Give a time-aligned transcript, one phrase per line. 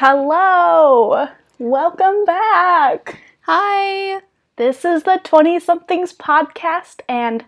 [0.00, 1.26] Hello!
[1.58, 3.18] Welcome back!
[3.40, 4.20] Hi.
[4.54, 7.44] This is the 20 somethings podcast, and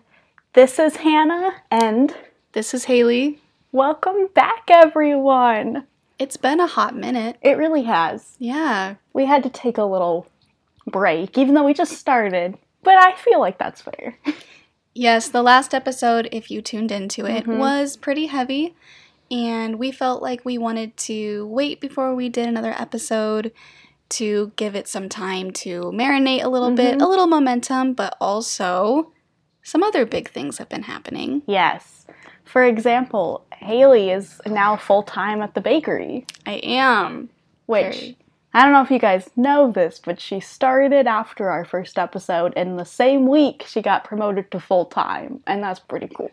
[0.51, 2.13] this is Hannah, and
[2.51, 3.39] This is Haley.
[3.71, 5.87] welcome back, everyone!
[6.19, 7.37] It's been a hot minute.
[7.41, 8.35] It really has.
[8.37, 8.95] Yeah.
[9.13, 10.27] We had to take a little
[10.85, 14.17] break, even though we just started, but I feel like that's fair.
[14.93, 17.59] Yes, the last episode, if you tuned into it, Mhm.
[17.59, 18.75] was pretty heavy.
[19.31, 23.51] And we felt like we wanted to wait before we did another episode
[24.09, 27.01] to give it some time to marinate a little bit, Mhm.
[27.01, 29.13] a little momentum, but also
[29.63, 31.43] some other big things have been happening.
[31.47, 32.05] Yes.
[32.43, 37.29] For example, Haley is now full time at the bakery, I am.
[37.67, 38.17] which Very-
[38.53, 42.51] I don't know if you guys know this, but she started after our first episode,
[42.57, 46.31] and the same week she got promoted to full time, and that's pretty cool.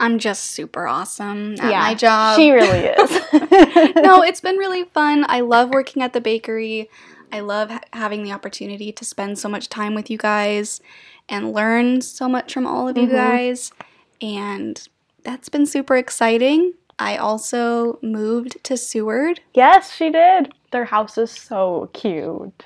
[0.00, 2.36] I'm just super awesome at my job.
[2.36, 3.10] She really is.
[3.96, 5.24] no, it's been really fun.
[5.28, 6.90] I love working at the bakery.
[7.32, 10.80] I love ha- having the opportunity to spend so much time with you guys
[11.28, 13.12] and learn so much from all of you Mhm.
[13.12, 13.72] guys.
[14.20, 14.86] And
[15.22, 16.74] that's been super exciting.
[16.98, 19.40] I also moved to Seward.
[19.54, 20.52] yes, she did.
[20.70, 22.64] Their house is so cute.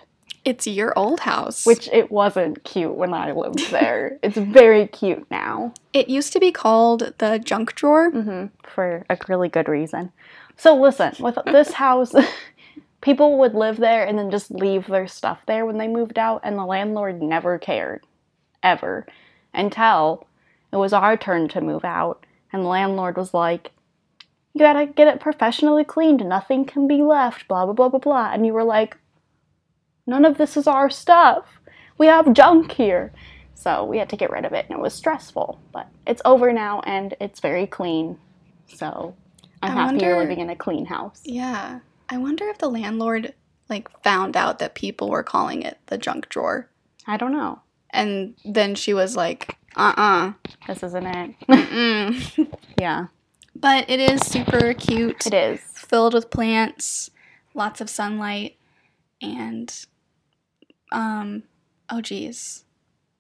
[0.48, 1.66] It's your old house.
[1.66, 4.18] Which it wasn't cute when I lived there.
[4.22, 5.74] it's very cute now.
[5.92, 8.10] it used to be called the junk drawer.
[8.10, 10.10] hmm For a really good reason.
[10.56, 12.14] So listen, with this house,
[13.02, 16.40] people would live there and then just leave their stuff there when they moved out,
[16.42, 18.05] and the landlord never cared,
[18.62, 19.06] ever,
[19.52, 20.27] until
[20.72, 22.24] it was our turn to move out,
[22.55, 23.70] and the landlord was like,
[24.55, 26.27] "You gotta get it professionally cleaned.
[26.27, 28.96] Nothing can be left." Blah blah blah blah blah, and you were like,
[30.08, 31.45] "None of this is our stuff.
[31.98, 33.13] We have junk here."
[33.55, 35.61] So we had to get rid of it, and it was stressful.
[35.73, 38.18] But it's over now, and it's very clean.
[38.67, 39.14] So
[39.63, 41.20] I'm I happy you're living in a clean house.
[41.24, 41.80] Yeah.
[42.08, 43.35] I wonder if the landlord
[43.68, 46.68] like found out that people were calling it the junk drawer.
[47.07, 47.61] I don't know.
[47.91, 50.33] And then she was like, uh-uh.
[50.67, 52.48] This isn't it.
[52.80, 53.07] Yeah,
[53.57, 55.61] But it is super cute, it is.
[55.74, 57.11] filled with plants,
[57.55, 58.57] lots of sunlight,
[59.20, 59.74] and
[60.92, 61.42] um
[61.90, 62.64] oh geez.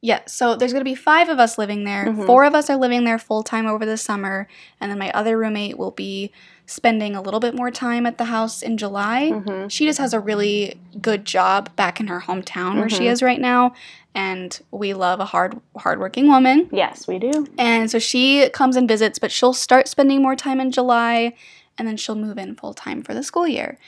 [0.00, 2.06] Yeah, so there's gonna be five of us living there.
[2.06, 2.24] Mhm.
[2.26, 4.46] Four of us are living there full time over the summer,
[4.80, 6.30] and then my other roommate will be
[6.66, 9.30] spending a little bit more time at the house in July.
[9.30, 13.10] hmm She just has a really good job back in her hometown where she Mhm.
[13.12, 13.72] is right now,
[14.14, 16.68] and we love a hard hardworking woman.
[16.70, 17.48] Yes, we do.
[17.58, 21.32] And so she comes and visits, but she'll start spending more time in July
[21.76, 23.78] and then she'll move in full time for the school year.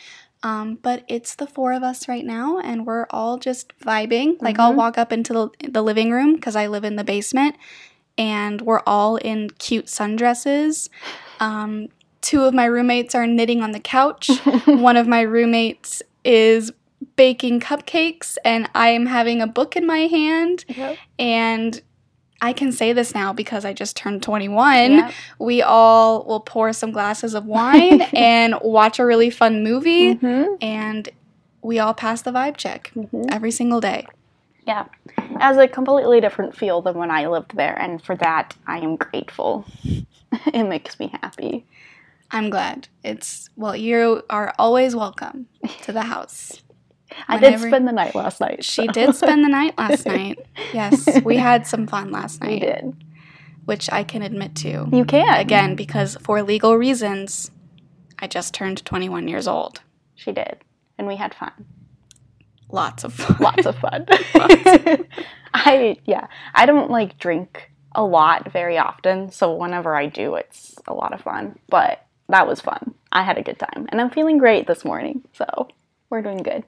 [0.43, 4.41] Um, but it's the four of us right now, and we're all just vibing.
[4.41, 4.77] Like, I'll Mhm.
[4.77, 7.57] walk up into the, the living room because I live in the basement,
[8.17, 10.89] and we're all in cute sundresses.
[11.41, 11.89] Um,
[12.23, 14.29] two of my roommates are knitting on the couch.
[14.67, 16.73] One of my roommates is
[17.17, 20.97] baking cupcakes, and I am having a book in my hand Yep.
[21.19, 21.83] and
[22.43, 24.93] I can say this now because I just turned 21.
[24.93, 25.13] Yep.
[25.39, 30.57] We all will pour some glasses of wine and watch a really fun movie, Mhm.
[30.63, 31.09] and
[31.63, 33.27] we all pass the vibe check Mhm.
[33.31, 34.07] every single day.
[34.67, 34.87] Yeah.
[35.19, 38.79] It has a completely different feel than when I lived there, and for that, I
[38.79, 39.65] am grateful.
[40.55, 41.67] it makes me happy.
[42.31, 42.89] I'm glad.
[43.03, 45.47] It's, well, you are always welcome
[45.83, 46.63] to the house.
[47.29, 48.65] I did spend the night last night.
[48.65, 48.93] She so.
[48.93, 50.39] did spend the night last night.
[50.73, 52.51] Yes, we had some fun last night.
[52.51, 53.05] We did.
[53.65, 54.89] which I can admit to.
[54.93, 55.39] You can.
[55.39, 57.51] Again, because for legal reasons,
[58.19, 59.81] I just turned 21 years old.
[60.15, 60.59] She did.
[60.99, 61.53] And we had fun.
[62.71, 63.37] Lots of fun.
[63.41, 64.07] Lots of fun.
[65.55, 66.27] I, yeah.
[66.55, 71.13] I don't like drink a lot very often, so whenever I do, it's a lot
[71.13, 71.59] of fun.
[71.69, 72.95] But that was fun.
[73.11, 73.87] I had a good time.
[73.91, 75.69] And I'm feeling great this morning, so
[76.11, 76.65] we're doing good.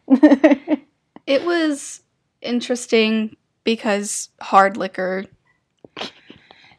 [1.27, 2.03] It was
[2.41, 5.25] interesting because hard liquor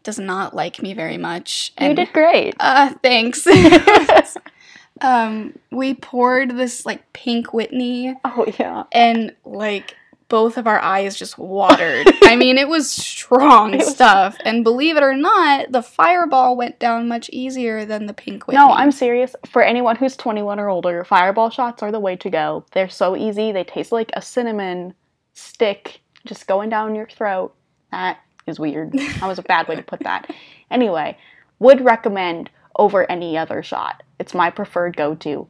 [0.04, 1.74] does not like me very much.
[1.80, 2.56] you did great.
[2.60, 3.48] Uh, thanks.
[5.01, 8.83] um, we poured this like pink Whitney, Oh, yeah.
[8.92, 9.95] and like
[10.30, 12.08] both of our eyes just watered.
[12.24, 17.08] I mean, it was strong stuff, and believe it or not, the Fireball went down
[17.08, 18.60] much easier than the pink Whitney.
[18.60, 19.36] No, I'm serious.
[19.50, 22.66] For anyone who's 21 or older, fireball shots are the way to go.
[22.72, 23.52] They're so easy.
[23.52, 24.94] They taste like a cinnamon
[25.34, 27.54] stick just going down your throat.
[27.92, 28.94] That is weird.
[28.94, 30.30] That was a bad way to put that.
[30.72, 31.16] Anyway,
[31.60, 34.02] would recommend over any other shot.
[34.18, 35.48] It's my preferred go to.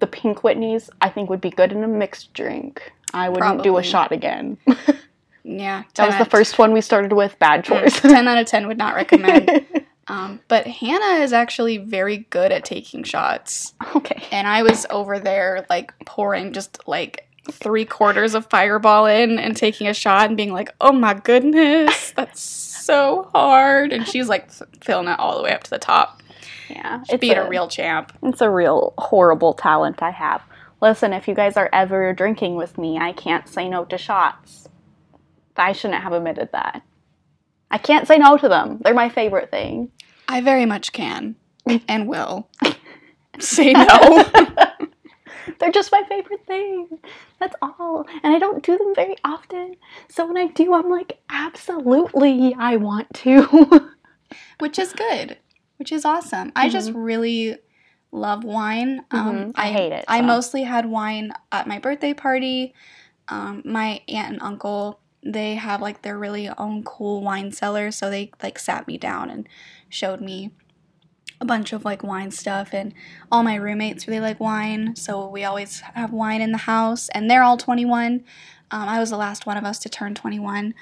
[0.00, 2.92] The pink Whitneys, I think, would be good in a mixed drink.
[3.14, 4.58] I wouldn't do a shot again.
[5.46, 7.38] Yeah, That was the first one we started with.
[7.38, 8.00] Bad choice.
[8.00, 9.66] 10 out of 10 would not recommend.
[10.08, 13.74] Um, but Hannah is actually very good at taking shots.
[13.94, 14.22] Okay.
[14.32, 19.54] And I was over there, like, pouring just like three quarters of fireball in and
[19.54, 23.92] taking a shot and being like, oh my goodness, that's so hard.
[23.92, 24.50] And she's like
[24.82, 26.22] filling it all the way up to the top.
[26.70, 27.02] Yeah.
[27.04, 28.12] She's being a real champ.
[28.22, 30.40] It's a real horrible talent I have.
[30.84, 34.68] Listen, if you guys are ever drinking with me, I can't say no to shots.
[35.56, 36.82] I shouldn't have admitted that.
[37.70, 38.80] I can't say no to them.
[38.84, 39.92] They're my favorite thing.
[40.28, 41.36] I very much can
[41.88, 42.50] and will
[43.40, 44.30] say no.
[45.58, 46.98] They're just my favorite thing.
[47.40, 48.04] That's all.
[48.22, 49.76] And I don't do them very often.
[50.10, 53.90] So when I do, I'm like, absolutely, I want to.
[54.58, 55.38] which is good,
[55.78, 56.52] which is awesome.
[56.54, 56.98] I just mm-hmm.
[56.98, 57.58] really
[58.14, 59.04] love wine.
[59.10, 59.52] Um, Mhm.
[59.56, 60.24] I hate it, I so.
[60.26, 62.72] mostly had wine at my birthday party.
[63.28, 68.10] Um, my aunt and uncle they have like their really own cool wine cellar, so
[68.10, 69.48] they like sat me down and
[69.88, 70.50] showed me
[71.40, 72.92] a bunch of like wine stuff and
[73.32, 77.28] all my roommates really like wine so we always have wine in the house and
[77.28, 78.22] they're all 21
[78.70, 80.72] um, i was the last one of us to turn 21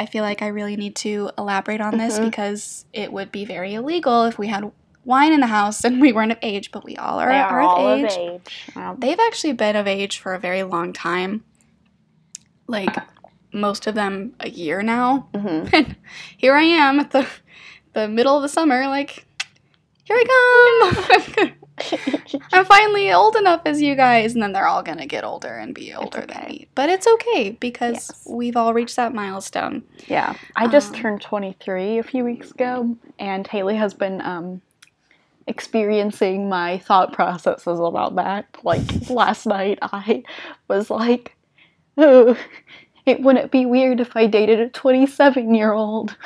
[0.00, 2.24] i feel like i really need to elaborate on this Mhm.
[2.24, 4.70] because it would be very illegal if we had
[5.10, 7.60] wine in the house and we weren't of age but we all are, they are
[7.60, 8.76] are all of age of age.
[8.76, 11.44] Um, they've actually been of age for a very long time
[12.66, 12.96] like
[13.52, 15.68] most of them a year now mhm.
[15.72, 15.96] and
[16.38, 17.26] here I am at the
[17.92, 19.26] the middle of the summer, like,
[20.04, 20.92] here I
[21.36, 21.52] come.
[22.52, 25.74] I'm finally old enough as you guys, and then they're all gonna get older and
[25.74, 26.68] be older than me.
[26.76, 28.22] But it's okay because Yes.
[28.28, 29.82] we've all reached that milestone.
[30.06, 34.60] Yeah, I just Um, turned 23 a few weeks ago, and Haley has been um,
[35.50, 38.46] experiencing my thought processes about that.
[38.62, 40.22] Like last night, I
[40.68, 41.36] was like,
[41.98, 42.36] "Oh,
[43.06, 46.16] it wouldn't be weird if I dated a 27 year old."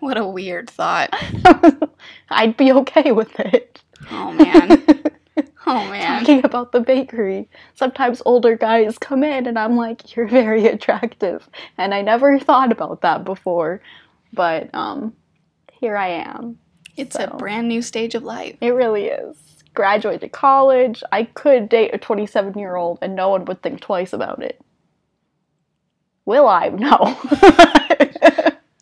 [0.00, 1.10] What a weird thought.
[2.30, 3.80] I'd be okay with it.
[4.10, 4.84] Oh man.
[5.64, 6.20] Oh man.
[6.20, 11.48] Talking about the bakery, sometimes older guys come in, and I'm like, "You're very attractive,"
[11.78, 13.80] and I never thought about that before,
[14.32, 15.14] but um,
[15.80, 16.58] here I am.
[16.96, 18.56] It's a brand new stage of life.
[18.60, 19.36] It really is.
[19.74, 21.02] Graduated college.
[21.12, 24.60] I could date a 27 year old and no one would think twice about it.
[26.24, 26.68] Will I?
[26.78, 27.18] No.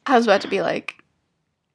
[0.06, 0.94] I was about to be like,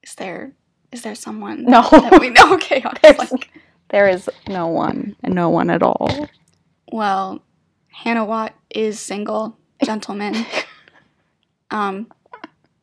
[0.04, 0.52] is there
[0.92, 1.82] is there someone No.
[1.92, 2.54] that we know?
[2.56, 3.50] Okay, like,
[3.90, 5.16] there is no one.
[5.24, 6.28] and No one at all.
[6.92, 7.42] Well,
[7.90, 10.46] Hannah Watt is single, gentlemen.
[11.72, 12.08] um,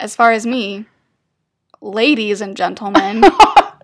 [0.01, 0.87] as far as me,
[1.83, 3.23] ladies and gentlemen,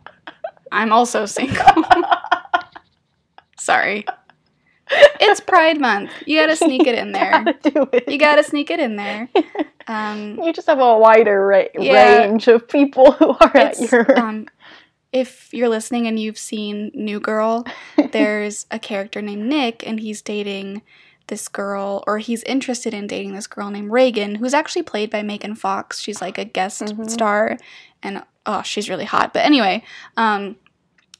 [0.73, 1.65] I'm also single.
[3.59, 4.07] Sorry.
[5.21, 6.11] It's Pride Month.
[6.27, 7.31] You gotta sneak it in there.
[7.31, 8.09] Gotta do it.
[8.09, 9.29] You gotta sneak it in there.
[9.87, 12.19] Um, You just have a wider ra- Yeah.
[12.27, 14.19] range of people who are at your.
[14.19, 14.47] um,
[15.13, 17.67] if you're listening and you've seen New Girl,
[18.13, 20.83] there's a character named Nick, and he's dating
[21.29, 25.23] this girl, or he's interested in dating this girl named Reagan, who's actually played by
[25.23, 26.01] Megan Fox.
[26.01, 27.11] She's like a guest Mhm.
[27.11, 27.59] star,
[28.03, 29.33] and oh, she's really hot.
[29.33, 29.83] But anyway,
[30.17, 30.57] um,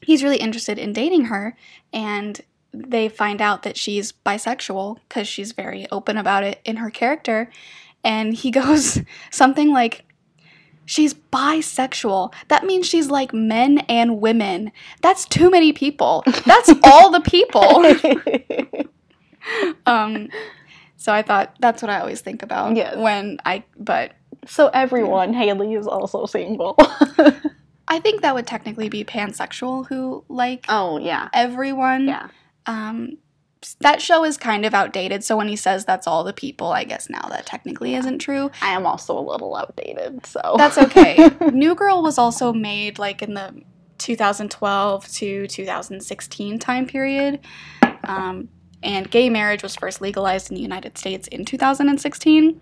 [0.01, 1.55] he's really interested in dating her,
[1.93, 2.39] and
[2.73, 7.49] they find out that she's bisexual because she's very open about it in her character.
[8.03, 10.05] And he goes something like,
[10.85, 12.33] She's bisexual.
[12.47, 14.71] That means she's like men and women.
[15.03, 16.23] That's too many people.
[16.47, 17.85] That's all the people.
[19.85, 20.29] Um,
[20.97, 22.97] so I thought that's what I always think about Yes.
[22.97, 24.11] when I, but
[24.45, 26.75] so everyone, Haley is also single.
[27.87, 32.07] I think that would technically be pansexual who like oh yeah, everyone.
[32.07, 32.29] yeah.
[32.65, 33.17] Um,
[33.81, 35.23] that show is kind of outdated.
[35.23, 38.51] So when he says that's all the people, I guess now that technically isn't true.
[38.61, 41.29] I am also a little outdated, so That's okay.
[41.51, 43.61] New Girl was also made like in the
[43.97, 47.39] 2012 to 2016 time period.
[48.05, 48.49] Um,
[48.81, 52.61] and gay marriage was first legalized in the United States in 2016,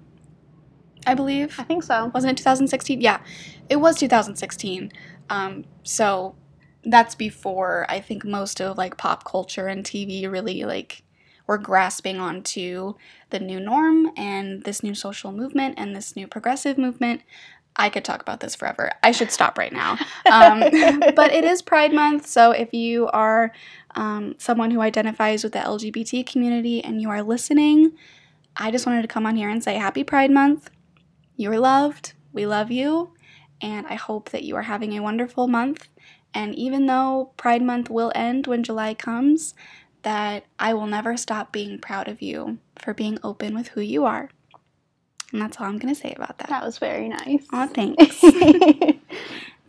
[1.08, 1.56] I believe.
[1.58, 2.12] I think so.
[2.14, 3.00] Wasn't it 2016?
[3.02, 3.22] Yeah,
[3.70, 4.92] it was 2016.
[5.30, 6.36] Um, so
[6.84, 11.04] that's before I think most of like pop culture and TV really like
[11.48, 12.96] were grasping onto
[13.30, 17.22] the new norm and this new social movement and this new progressive movement.
[17.78, 18.92] I could talk about this forever.
[19.04, 19.98] I should stop right now.
[20.30, 20.60] Um,
[21.16, 23.54] but it is Pride Month, so if you are
[23.96, 27.94] um, someone who identifies with the LGBT community and you are listening,
[28.58, 30.72] I just wanted to come on here and say Happy Pride Month.
[31.38, 32.14] You're loved.
[32.34, 33.14] We love you.
[33.62, 35.88] And I hope that you are having a wonderful month.
[36.34, 39.54] And even though Pride Month will end when July comes,
[40.04, 44.06] that I will never stop being proud of you for being open with who you
[44.06, 44.30] are.
[45.32, 46.50] And that's all I'm going to say about that.
[46.50, 47.46] That was very nice.
[47.52, 48.22] Aw, thanks.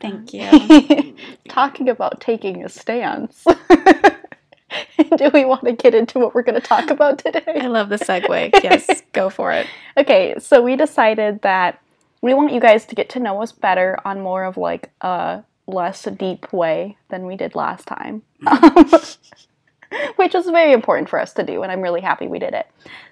[0.01, 1.15] Thank you.
[1.49, 3.45] Talking about taking a stance.
[5.17, 7.43] Do we want to get into what we're going to talk about today?
[7.47, 8.51] I love the segue.
[8.63, 9.67] Yes, go for it.
[9.97, 11.81] Okay, so we decided that
[12.21, 15.43] we want you guys to get to know us better on more of like a
[15.67, 18.23] less deep way than we did last time.
[20.17, 22.67] Which was very important for us to do, and I'm really happy we did it.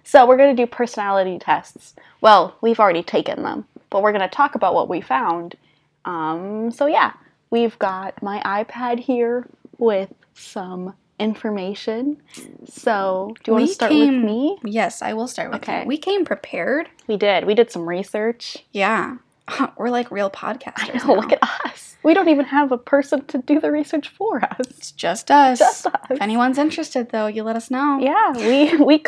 [0.05, 1.95] So, we're going to do personality tests.
[2.21, 5.57] Well, we've already taken them, but we're going to talk about what we found.
[6.05, 7.15] Um, so, yeah,
[7.49, 9.47] we've got my iPad here
[9.79, 12.17] with some information.
[12.35, 12.71] Mm.
[12.71, 14.59] So, do you want to start came- with me?
[14.65, 15.83] Yes, I will start with Okay.
[15.83, 15.87] you.
[15.87, 16.89] We came prepared.
[17.07, 17.45] We did.
[17.47, 18.59] We did some research.
[18.73, 19.17] Yeah.
[19.77, 21.05] We're like real podcasters.
[21.05, 21.97] I know, look at us.
[22.03, 24.57] We don't even have a person to do the research for us.
[24.61, 25.59] It's just us.
[25.59, 25.95] Just us.
[26.11, 27.99] If anyone's interested, though, you let us know.
[28.01, 29.03] Yeah, we we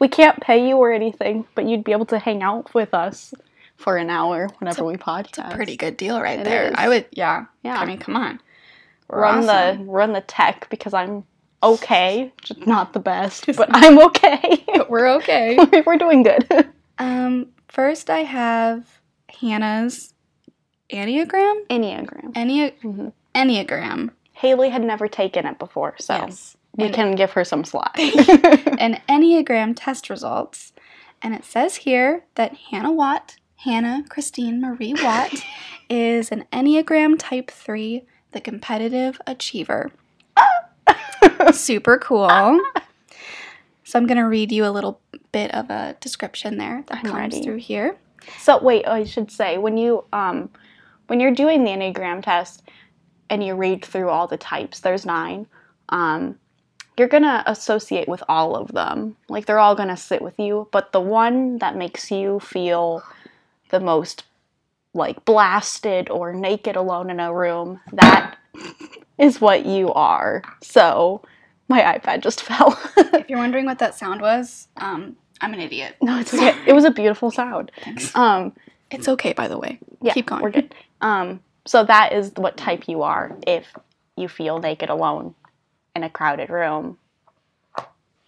[0.00, 3.32] we can't pay you or anything, but you'd be able to hang out with us
[3.76, 5.54] for an hour whenever we podcast.
[5.54, 6.68] Pretty good deal right It there.
[6.68, 6.74] is.
[6.76, 7.46] I would, yeah.
[7.62, 7.78] Yeah.
[7.78, 8.40] I mean, come on.
[9.08, 9.86] We're run awesome.
[9.86, 11.24] the run the tech because I'm
[11.74, 14.64] okay, just not the best, but I'm okay.
[14.76, 15.58] But we're okay.
[15.86, 16.46] We're doing good.
[16.98, 19.00] um, first, I have
[19.40, 20.12] Hannah's
[20.92, 21.66] Enneagram.
[21.68, 22.32] Enneagram.
[22.34, 23.12] Ennea- Mhm.
[23.34, 24.10] Enneagram.
[24.32, 26.56] Haley had never taken it before, so Yes.
[26.76, 27.98] we And- can give her some slack.
[27.98, 30.72] an Enneagram test results.
[31.22, 35.32] And it says here that Hannah Watt, Hannah Christine Marie Watt,
[35.88, 39.90] is an Enneagram Type 3, the competitive achiever.
[41.52, 42.28] Super cool.
[43.84, 45.00] So I'm going to read you a little
[45.32, 47.42] bit of a description there that I'm comes ready.
[47.42, 47.96] through here.
[48.38, 50.50] So wait, I should say when you um
[51.06, 52.62] when you're doing the Enneagram test
[53.30, 55.46] and you read through all the types, there's nine.
[55.90, 56.36] Um,
[56.98, 59.16] you're gonna associate with all of them.
[59.28, 63.02] Like they're all gonna sit with you, but the one that makes you feel
[63.70, 64.24] the most
[64.94, 68.38] like blasted or naked alone in a room, that
[69.18, 70.42] is what you are.
[70.62, 71.22] So
[71.68, 72.78] my iPad just fell.
[72.96, 75.96] If you're wondering what that sound was, um, I'm an idiot.
[76.02, 76.54] no, it's okay.
[76.66, 77.70] It was a beautiful sound.
[77.82, 78.14] Thanks.
[78.14, 78.52] Um,
[78.90, 79.78] It's okay, by the way.
[80.00, 80.42] Yeah, Keep going.
[80.42, 80.74] We're good.
[81.00, 83.74] Um, so that is what type you are if
[84.16, 85.34] you feel naked alone
[85.94, 86.98] in a crowded room.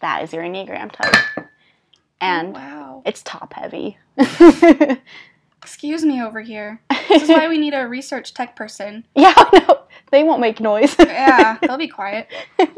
[0.01, 1.47] That is your Enneagram type.
[2.21, 3.03] And wow.
[3.07, 3.97] it's top heavy.
[5.69, 6.81] Excuse me over here.
[7.11, 9.05] This is why we need a research tech person.
[9.15, 10.97] yeah, no, they won't make noise.
[10.99, 12.27] Yeah, they'll be quiet.
[12.59, 12.73] um,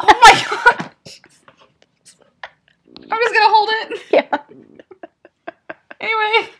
[0.00, 0.90] Oh my god!
[3.12, 4.02] I'm just gonna hold it.
[4.10, 4.38] yeah.
[6.00, 6.50] Anyway,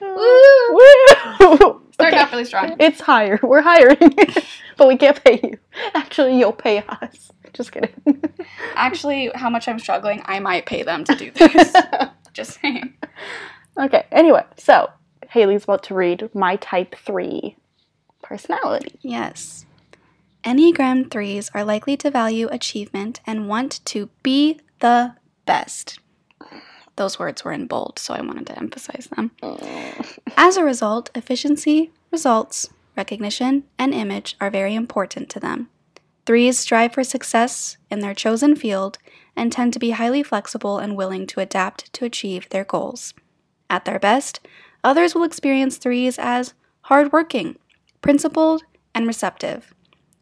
[0.00, 0.72] Woo!
[0.72, 1.82] Woo!
[1.92, 2.18] starting Okay.
[2.18, 2.74] off really strong.
[2.80, 3.38] It's higher.
[3.44, 4.16] We're hiring,
[4.76, 5.56] but we can't pay you.
[5.94, 7.30] Actually, you'll pay us.
[7.52, 7.94] Just kidding.
[8.74, 11.72] Actually, how much I'm struggling, I might pay them to do this.
[12.32, 12.81] just saying.
[14.12, 14.90] Anyway, so
[15.30, 17.56] Haley's about to read my type three
[18.22, 18.98] personality.
[19.00, 19.66] Yes.
[20.44, 25.14] Enneagram 3s are likely to value achievement and want to be the
[25.46, 25.98] best.
[26.96, 29.30] Those words were in bold, so I wanted to emphasize them.
[30.36, 35.68] As a result, efficiency, results, recognition, and image are very important to them.
[36.26, 38.98] Threes strive for success in their chosen field
[39.34, 43.14] and tend to be highly flexible and willing to adapt to achieve their goals.
[43.72, 44.38] At their best,
[44.84, 46.52] others will experience threes as
[46.82, 47.56] hardworking,
[48.02, 48.64] principled,
[48.94, 49.72] and receptive,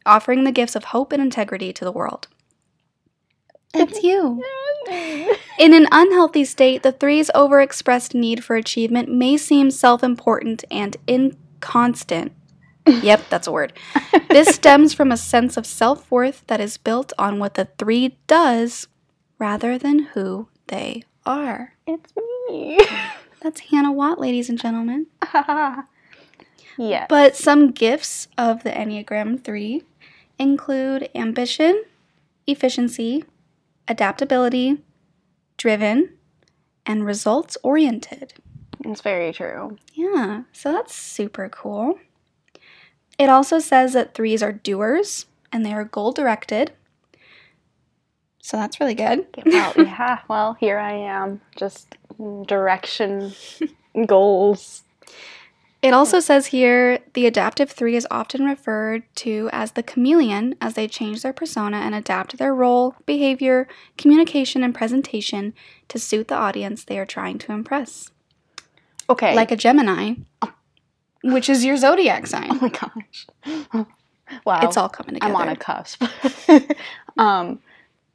[0.05, 2.29] offering the gifts of hope and integrity to the world.
[3.73, 4.41] It's you.
[5.59, 10.95] In an unhealthy state, the three's overexpressed need for achievement may seem self important and
[11.05, 12.31] inconstant.
[12.87, 13.73] yep, that's a word.
[14.29, 18.17] This stems from a sense of self worth that is built on what the three
[18.27, 18.87] does
[19.39, 21.73] rather than who they are.
[21.85, 22.13] It's
[22.47, 22.79] me.
[23.41, 25.07] That's Hannah Watt, ladies and gentlemen.
[26.77, 27.07] yes.
[27.09, 29.83] But some gifts of the Enneagram 3
[30.37, 31.83] include ambition,
[32.45, 33.25] efficiency,
[33.87, 34.77] adaptability,
[35.57, 36.13] driven,
[36.85, 38.33] and results oriented.
[38.85, 39.77] It's very true.
[39.93, 41.99] Yeah, so that's super cool.
[43.17, 46.71] It also says that threes are doers and they are goal directed.
[48.41, 49.27] So that's really good.
[49.45, 50.19] Well, yeah.
[50.27, 51.95] Well, here I am, just
[52.47, 53.33] direction,
[54.05, 54.83] goals.
[55.81, 60.75] It also says here the adaptive three is often referred to as the chameleon as
[60.75, 63.67] they change their persona and adapt their role, behavior,
[63.97, 65.53] communication, and presentation
[65.87, 68.11] to suit the audience they are trying to impress.
[69.09, 69.35] Okay.
[69.35, 70.15] Like a Gemini,
[71.23, 72.49] which is your zodiac sign.
[72.51, 73.85] oh my gosh.
[74.45, 74.61] Wow.
[74.63, 75.33] It's all coming together.
[75.33, 76.01] I'm on a cusp.
[77.17, 77.59] um,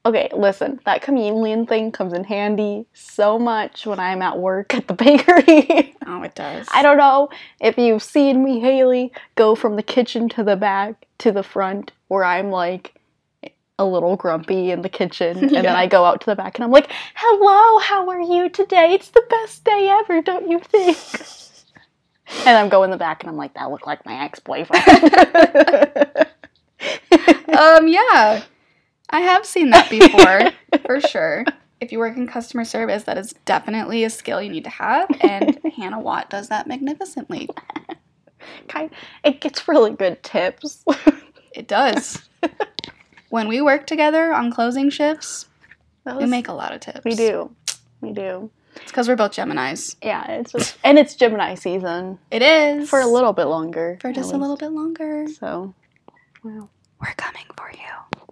[0.06, 4.86] Okay, listen, that chameleon thing comes in handy so much when I'm at work at
[4.86, 5.96] the bakery.
[6.06, 6.68] Oh, it does.
[6.72, 7.28] I don't know
[7.60, 11.90] if you've seen me, Haley, go from the kitchen to the back to the front
[12.06, 12.94] where I'm like
[13.80, 16.64] a little grumpy in the kitchen and then I go out to the back and
[16.64, 18.92] I'm like, "Hello, how are you today?
[18.92, 20.96] It's the best day ever, don't you think?"
[22.46, 24.86] and I'm going in the back and I'm like, "That looked like my ex-boyfriend."
[27.58, 28.44] um, yeah,
[29.10, 31.44] I have seen that before for sure.
[31.80, 35.08] If you work in customer service, that is definitely a skill you need to have,
[35.20, 37.48] and Hannah Watt does that magnificently.
[38.68, 38.90] kind
[39.24, 40.84] it gets really good tips.
[41.52, 42.28] It does.
[43.30, 45.48] when we work together on closing shifts,
[46.04, 47.04] we make a lot of tips.
[47.04, 47.50] we do.
[48.00, 48.50] We do.
[48.76, 49.96] It's because we're both Geminis.
[50.02, 53.96] Yeah, it's just and it's Gemini season It is for a little bit longer.
[54.00, 55.26] for just a little bit longer.
[55.28, 55.74] So,
[56.42, 56.68] well,
[57.00, 58.25] We're coming for you.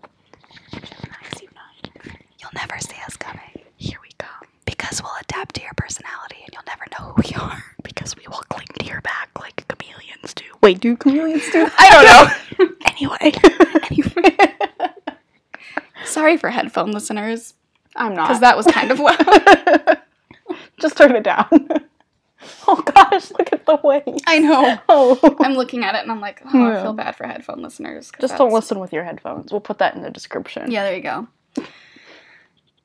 [2.53, 2.61] Gemini's unite.
[2.61, 4.49] You'll never see us coming Here we come.
[4.65, 7.63] because we'll adapt to your personality, and you'll never know who we are.
[7.85, 10.45] Because we will cling to your back like chameleons do.
[10.63, 11.69] Wait, do chameleons do?
[11.79, 11.91] I
[12.59, 12.75] don't know.
[12.87, 13.33] anyway,
[13.91, 14.55] anyway.
[16.05, 17.55] Sorry for headphone listeners,
[17.95, 18.29] I'm not.
[18.29, 20.01] because that was kind of loud.
[20.81, 21.47] Just turn it down.
[22.67, 24.23] oh gosh, look at the waves.
[24.27, 24.79] I know.
[24.89, 25.37] Oh.
[25.41, 28.11] I'm looking at it and I'm like, oh, I feel bad for headphone listeners.
[28.21, 29.53] Just don't listen with your headphones.
[29.53, 30.71] We'll put that in the description.
[30.71, 31.29] Yeah, there you go.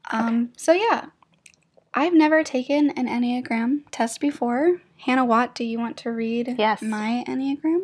[0.10, 1.06] Um, so yeah,
[1.94, 4.82] I've never taken an Enneagram test before.
[4.98, 6.82] Hannah Watt, do you want to read Yes.
[6.82, 7.84] my Enneagram?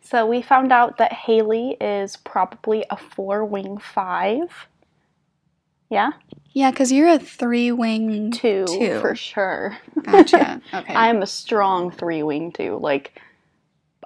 [0.00, 4.68] So we found out that Haley is probably a four wing five.
[5.90, 6.10] Yeah?
[6.52, 9.00] Yeah, because you're a three wing Two, Two.
[9.00, 9.76] for sure.
[10.02, 10.60] Gotcha.
[10.74, 10.94] Okay.
[10.94, 12.78] I'm a strong three wing two.
[12.80, 13.20] Like,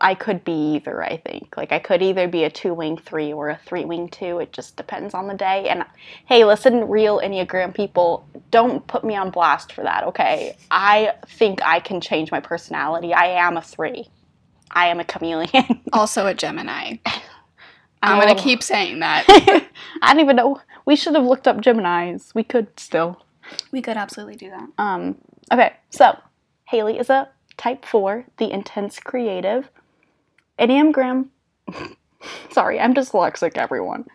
[0.01, 1.57] I could be either, I think.
[1.57, 4.39] Like, I could either be a two wing three or a three wing two.
[4.39, 5.69] It just depends on the day.
[5.69, 5.85] And
[6.27, 10.57] hey, listen, real Enneagram people, don't put me on blast for that, okay?
[10.71, 13.13] I think I can change my personality.
[13.13, 14.09] I am a three,
[14.71, 15.83] I am a chameleon.
[15.93, 16.97] also a Gemini.
[18.03, 19.25] I'm gonna keep saying that.
[20.03, 20.61] I don't even know.
[20.87, 22.35] We should have looked up Geminis.
[22.35, 23.23] We could still.
[23.73, 24.69] we could absolutely do that.
[24.79, 25.17] Um,
[25.53, 26.17] okay, so
[26.65, 29.69] Haley is a type four, the intense creative.
[30.61, 31.29] Enneagram.
[32.51, 34.07] Sorry, I'm dyslexic, everyone.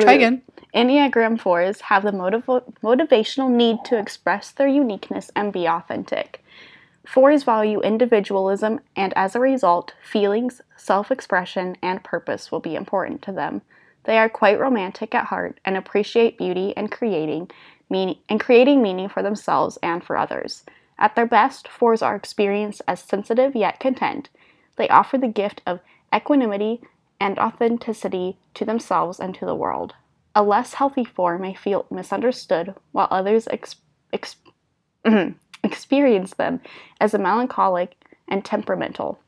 [0.00, 0.42] Try again.
[0.74, 2.44] Enneagram 4s have the motiv-
[2.82, 6.42] motivational need to express their uniqueness and be authentic.
[7.06, 13.22] 4s value individualism, and as a result, feelings, self expression, and purpose will be important
[13.22, 13.62] to them.
[14.04, 17.50] They are quite romantic at heart and appreciate beauty and creating,
[17.88, 20.64] meaning, and creating meaning for themselves and for others.
[20.98, 24.30] At their best, 4s are experienced as sensitive yet content.
[24.76, 25.80] They offer the gift of
[26.14, 26.80] equanimity
[27.20, 29.94] and authenticity to themselves and to the world.
[30.34, 33.76] A less healthy four may feel misunderstood, while others ex-
[34.12, 34.36] ex-
[35.64, 36.60] experience them
[37.00, 37.96] as a melancholic
[38.28, 39.18] and temperamental.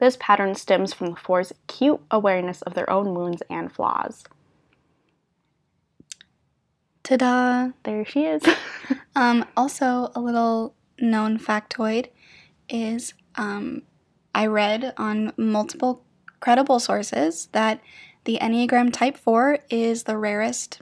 [0.00, 4.24] This pattern stems from the four's acute awareness of their own wounds and flaws.
[7.02, 7.70] Ta-da!
[7.82, 8.42] There she is.
[9.16, 12.08] Um, also, a little known factoid
[12.68, 13.82] is um,
[14.34, 16.02] I read on multiple
[16.40, 17.80] credible sources that
[18.24, 20.80] the Enneagram Type 4 is the rarest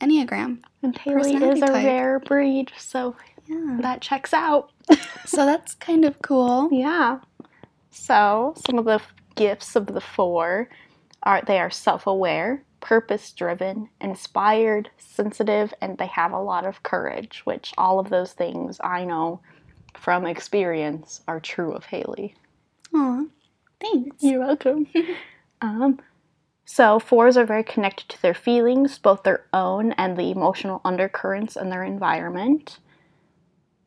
[0.00, 0.58] Enneagram.
[0.82, 1.84] and Haley is a type.
[1.84, 3.78] rare breed, so Yeah.
[3.80, 4.70] that checks out.
[5.26, 6.68] So that's kind of cool.
[6.70, 7.18] Yeah.
[7.90, 9.00] So, some of the
[9.34, 10.68] gifts of the four
[11.24, 16.84] are they are self aware, purpose driven, inspired, sensitive, and they have a lot of
[16.84, 19.40] courage, which all of those things I know
[19.98, 22.36] from experience are true of Haley.
[22.96, 23.24] Aw,
[23.80, 24.22] thanks.
[24.22, 24.86] You're welcome.
[25.60, 26.00] um,
[26.64, 31.56] so, fours are very connected to their feelings, both their own and the emotional undercurrents
[31.56, 32.78] in their environment.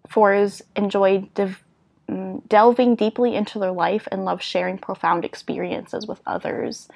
[0.07, 1.63] Fours enjoy div-
[2.07, 6.87] mm, delving deeply into their life and love sharing profound experiences with others.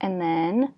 [0.00, 0.74] And then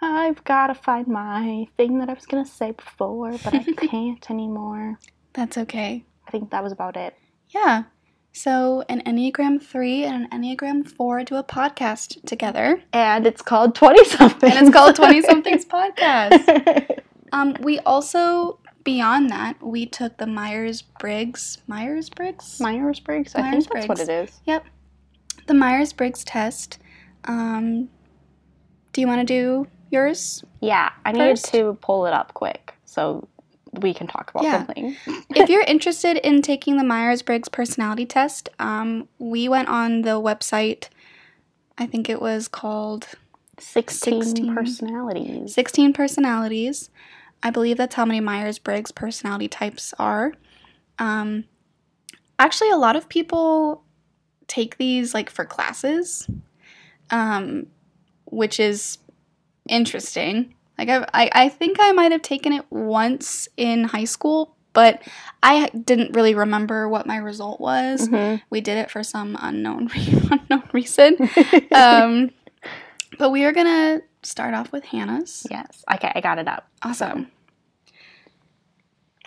[0.00, 3.64] I've got to find my thing that I was going to say before, but I
[3.76, 4.98] can't anymore.
[5.32, 6.04] That's okay.
[6.26, 7.16] I think that was about it.
[7.54, 7.84] Yeah.
[8.32, 12.82] So an Enneagram 3 and an Enneagram 4 do a podcast together.
[12.92, 14.50] And it's called 20 something.
[14.50, 17.00] And it's called 20 Somethings Podcast.
[17.32, 22.58] Um, we also, beyond that, we took the Myers Briggs, Myers Briggs?
[22.58, 23.34] Myers Briggs?
[23.34, 24.40] I think that's what it is.
[24.46, 24.64] Yep.
[25.46, 26.78] The Myers Briggs test.
[27.24, 27.88] Um,
[28.92, 30.42] do you want to do yours?
[30.60, 31.52] Yeah, I needed First?
[31.52, 33.26] to pull it up quick so
[33.72, 34.58] we can talk about Yeah.
[34.58, 34.96] something.
[35.34, 40.20] if you're interested in taking the Myers Briggs personality test, um, we went on the
[40.20, 40.88] website.
[41.78, 43.08] I think it was called
[43.58, 44.54] 16, 16.
[44.54, 45.54] personalities.
[45.54, 46.90] 16 personalities.
[47.42, 50.32] I believe that's how many Myers Briggs personality types are.
[50.98, 51.44] Um,
[52.38, 53.84] actually, a lot of people
[54.46, 56.28] take these like for classes,
[57.10, 57.66] um,
[58.26, 58.98] which is
[59.68, 60.54] interesting.
[60.84, 65.02] Like I, I, I think I might have taken it once in high school, but
[65.42, 68.08] I didn't really remember what my result was.
[68.08, 68.40] Mhm.
[68.50, 69.90] We did it for some unknown
[70.30, 71.16] unknown reason.
[71.72, 72.30] Um,
[73.18, 75.46] but we are gonna start off with Hannah's.
[75.50, 75.84] yes.
[75.94, 76.66] Okay, I got it up.
[76.82, 77.30] Awesome.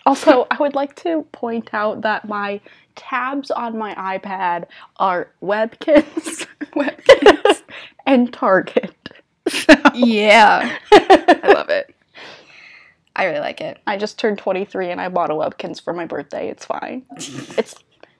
[0.04, 2.60] Also, I would like to point out that my
[2.96, 4.64] tabs on my iPad
[4.96, 7.62] are Webkinz, Webkinz.
[8.06, 8.94] and Target.
[9.94, 11.94] Yeah, I love it.
[13.14, 13.78] I really like it.
[13.86, 16.48] I just turned 23 and I bought a Webkinz for my birthday.
[16.48, 17.04] It's fine.
[17.56, 17.74] It's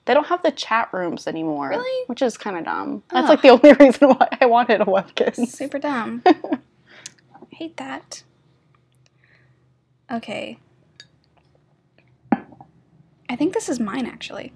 [0.05, 2.03] they don't have the chat rooms anymore, Really?
[2.07, 3.03] which is kind of dumb.
[3.11, 3.29] That's Ugh.
[3.29, 5.47] like the only reason why I wanted a Webkinz.
[5.49, 6.23] Super dumb.
[7.51, 8.23] Hate that.
[10.09, 10.59] Okay.
[13.29, 14.53] I think this is mine actually.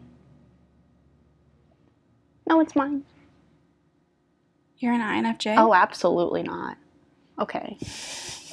[2.47, 3.03] No, it's mine.
[4.81, 5.55] You're an INFJ.
[5.57, 6.75] Oh, absolutely not.
[7.39, 7.77] Okay.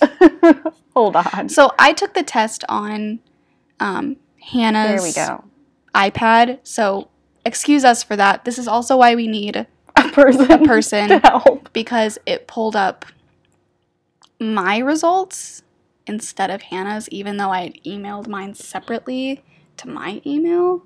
[0.94, 1.48] Hold on.
[1.48, 3.20] So I took the test on
[3.80, 5.44] um, Hannah's There we go.
[5.94, 6.58] iPad.
[6.64, 7.08] So
[7.46, 8.44] excuse us for that.
[8.44, 9.56] This is also why we need
[9.96, 10.50] A person.
[10.52, 11.08] A person.
[11.08, 11.72] to help.
[11.72, 13.06] because it pulled up
[14.38, 15.62] my results
[16.06, 19.42] instead of Hannah's, even though I had emailed mine separately
[19.78, 20.84] to my email.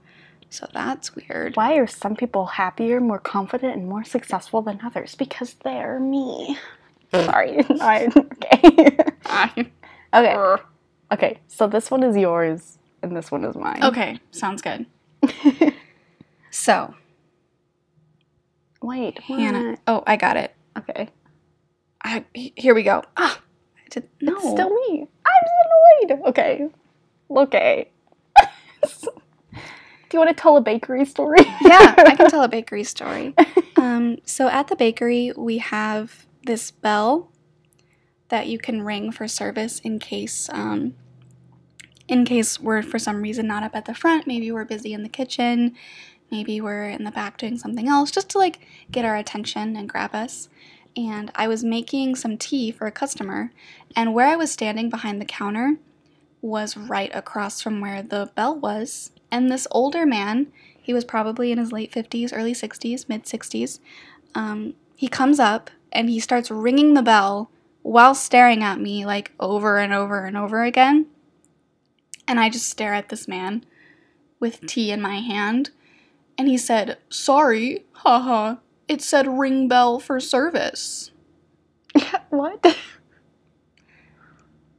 [0.53, 1.57] So that's weird.
[1.57, 5.15] Why are some people happier, more confident, and more successful than others?
[5.15, 6.59] Because they're me.
[7.15, 7.65] Sorry.
[7.81, 8.97] I, okay.
[10.15, 10.63] okay.
[11.11, 11.39] Okay.
[11.49, 13.83] So this one is yours, and this one is mine.
[13.83, 14.87] okay, sounds good.
[16.53, 16.95] So,
[18.83, 19.19] Wait.
[19.21, 19.71] Hannah.
[19.71, 19.79] what?
[19.87, 20.55] Oh, I got it.
[20.79, 21.09] Okay.
[22.05, 23.03] I, here we go.
[23.17, 23.41] Ah,
[23.79, 24.35] I did, no.
[24.35, 25.09] It's still me.
[25.27, 26.29] I'm annoyed.
[26.29, 26.69] Okay.
[27.31, 27.91] Okay.
[30.13, 31.39] Do you want to tell a bakery story?
[31.63, 33.35] yeah, I can tell a bakery story.
[33.79, 37.33] Um, so at the bakery, we have this bell
[38.29, 40.97] that you can ring for service in case, um,
[42.09, 44.27] in case we're for some reason not up at the front.
[44.27, 45.75] Maybe we're busy in the kitchen.
[46.31, 49.89] Maybe we're in the back doing something else, just to like get our attention and
[49.89, 50.51] grab us.
[50.95, 53.51] And I was making some tea for a customer,
[53.97, 55.77] and where I was standing behind the counter
[56.43, 59.11] was right across from where the bell was.
[59.33, 60.49] And this older man,
[60.81, 63.81] he was probably in his late 50s, early 60s, mid 60s.
[64.35, 69.33] Um, he comes up and he starts ringing the bell while staring at me like
[69.41, 71.07] over and over and over again.
[72.29, 73.65] And I just stare at this man
[74.39, 75.71] with tea in my hand.
[76.37, 81.11] And he said, Sorry, haha, it said ring bell for service.
[82.29, 82.77] what?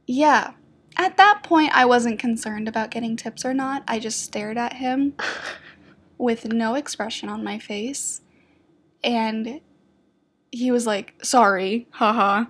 [0.06, 0.52] Yeah.
[0.96, 3.82] At that point, I wasn't concerned about getting tips or not.
[3.88, 5.14] I just stared at him
[6.18, 8.20] with no expression on my face.
[9.02, 9.60] And
[10.52, 12.44] he was like, sorry, haha.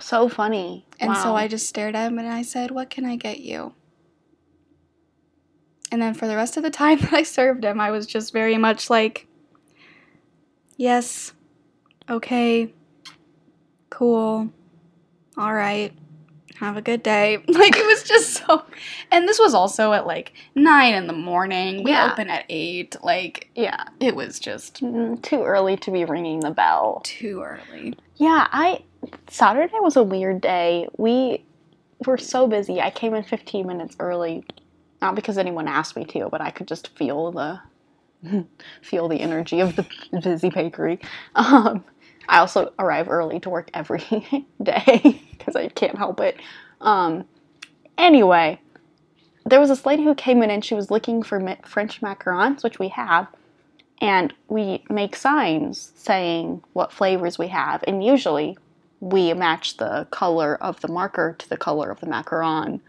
[0.00, 0.86] So funny.
[0.98, 3.74] And so I just stared at him and I said, what can I get you?
[5.92, 8.32] And then for the rest of the time that I served him, I was just
[8.32, 9.26] very much like,
[10.76, 11.32] yes,
[12.08, 12.72] okay,
[13.90, 14.50] cool,
[15.38, 15.92] all right,
[16.58, 17.38] have a good day.
[17.48, 18.64] Like it was just so.
[19.10, 21.82] And this was also at like nine in the morning.
[21.84, 22.10] We Yeah.
[22.12, 22.96] open at eight.
[23.02, 23.84] Like Yeah.
[24.00, 27.00] it was just Mm, Too early to be ringing the bell.
[27.04, 27.94] too early.
[28.16, 28.82] Yeah, I
[29.28, 30.88] Saturday was a weird day.
[30.96, 31.44] We
[32.06, 32.80] were so busy.
[32.80, 34.44] I came in 15 minutes early.
[35.02, 37.60] Not because anyone asked me to, but I could just feel the
[38.82, 39.86] feel the energy of the
[40.22, 40.98] busy bakery.
[41.34, 41.84] Um,
[42.28, 44.02] I also arrive early to work every
[44.62, 46.36] day because I can't help it.
[46.80, 47.24] Um,
[47.96, 48.60] anyway,
[49.44, 52.78] there was this lady who came in and she was looking for French macarons, which
[52.78, 53.28] we have,
[54.00, 58.58] and we make signs saying what flavors we have, and usually
[59.00, 62.80] we match the color of the marker to the color of the macaron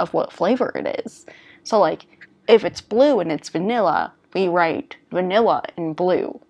[0.00, 1.26] of what flavor it is.
[1.62, 2.06] So, like,
[2.48, 6.40] if it's blue and it's vanilla, we write vanilla in blue.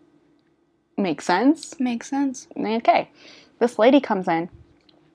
[0.96, 1.79] Make sense?
[1.81, 2.46] Makes sense.
[2.57, 3.11] Okay.
[3.59, 4.49] This lady comes in,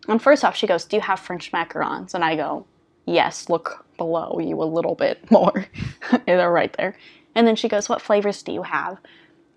[0.08, 2.14] and first off, she goes, Do you have French macarons?
[2.14, 2.66] And I go,
[3.06, 5.66] Yes, look below you a little bit more.
[6.26, 6.98] They're right there.
[7.34, 8.98] And then she goes, What flavors do you have?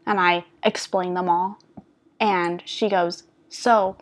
[0.06, 1.58] And I explain them all.
[2.20, 3.96] And she goes, So,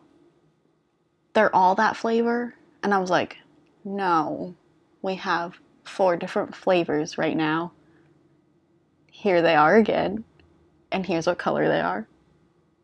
[1.34, 2.54] they're all that flavor?
[2.82, 3.36] And I was like,
[3.84, 4.54] No,
[5.02, 7.72] we have four different flavors right now.
[9.10, 10.24] Here they are again.
[10.92, 12.06] And here's what color they are.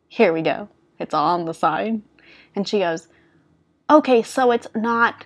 [0.07, 0.69] Here we go.
[0.99, 2.01] It's all on the side.
[2.55, 3.07] And she goes,
[3.89, 5.25] Okay, so it's not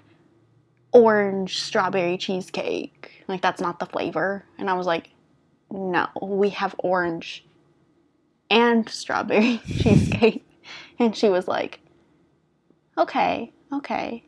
[0.92, 3.24] orange strawberry cheesecake.
[3.28, 4.44] Like, that's not the flavor.
[4.58, 5.10] And I was like,
[5.72, 7.46] No, we have orange
[8.50, 10.46] and strawberry cheesecake.
[11.00, 11.80] And she was like,
[12.98, 14.24] Okay, okay.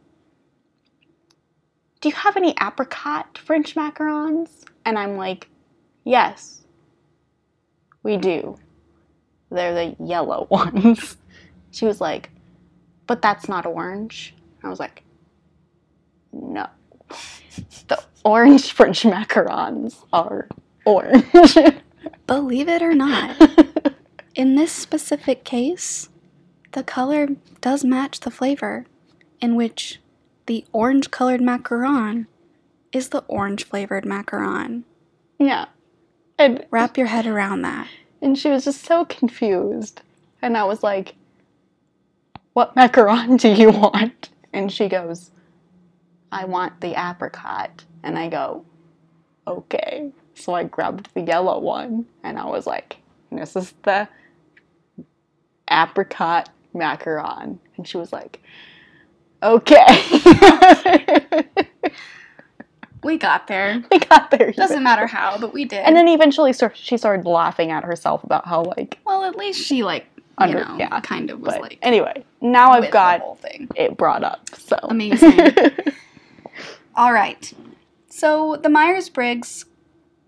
[2.01, 4.63] Do you have any apricot French macarons?
[4.85, 5.49] And I'm like,
[6.03, 6.63] Yes,
[8.03, 8.57] we do.
[9.51, 11.17] They're the yellow ones.
[11.71, 12.29] She was like,
[13.09, 14.35] But that's not orange.
[14.63, 15.03] I was like,
[16.31, 16.67] No.
[17.87, 20.47] The orange French macarons are
[20.85, 21.25] orange.
[22.27, 23.35] Believe it or not,
[24.35, 26.09] in this specific case,
[26.73, 27.29] the color
[27.61, 28.85] does match the flavor,
[29.41, 29.99] in which
[30.45, 32.27] the orange colored macaron
[32.91, 34.83] is the orange flavored macaron.
[35.39, 35.65] yeah.
[36.37, 37.87] And Wrap your head around that.
[38.21, 40.01] And she was just so confused.
[40.43, 41.15] And I was like,
[42.53, 44.29] What macaron do you want?
[44.53, 45.31] And she goes,
[46.31, 47.85] I want the apricot.
[48.03, 48.65] And I go,
[49.47, 50.11] Okay.
[50.35, 52.97] So I grabbed the yellow one and I was like,
[53.31, 54.07] This is the
[55.69, 57.57] apricot macaron.
[57.77, 58.41] And she was like,
[59.43, 60.03] Okay.
[63.03, 63.83] We got there.
[63.91, 64.51] we got there.
[64.51, 65.79] Doesn't matter how, but we did.
[65.79, 69.83] And then eventually she started laughing at herself about how, like, well, at least she
[69.83, 70.05] like
[70.47, 73.67] you know yeah, kind of was but like anyway, now I've got the whole thing.
[73.75, 74.49] it brought up.
[74.55, 75.39] So Amazing.
[76.95, 77.53] All right.
[78.09, 79.65] So the Myers Briggs,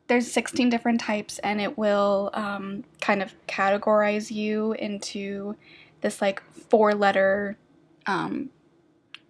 [0.08, 5.56] there's 16 different types, and it will um, kind of categorize you into
[6.02, 7.58] this like four letter.
[8.06, 8.50] Um,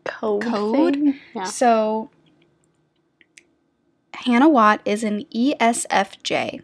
[0.03, 0.43] code.
[0.43, 1.15] Code?
[1.35, 1.43] Yeah.
[1.45, 2.09] So
[4.13, 6.61] Hannah Watt is an ESFJ.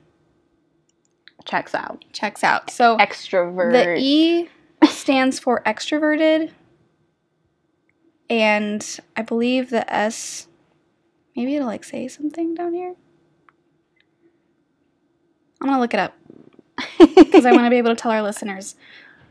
[1.48, 2.04] Checks out.
[2.12, 2.70] Checks out.
[2.70, 3.72] So Extrovert.
[3.72, 4.50] the E
[4.90, 6.52] stands for extroverted,
[8.30, 10.48] and I believe the S.
[11.36, 12.96] Maybe it'll like say something down here.
[15.62, 16.14] I'm gonna look it up
[17.00, 18.76] because I want to be able to tell our listeners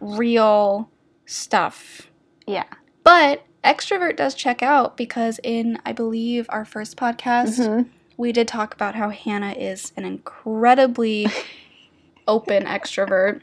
[0.00, 0.90] real
[1.26, 2.10] stuff.
[2.46, 2.64] yeah.
[3.04, 7.86] But extrovert does check out because in I believe our first podcast Mhm.
[8.16, 11.26] we did talk about how Hannah is an incredibly
[12.28, 13.42] open extrovert.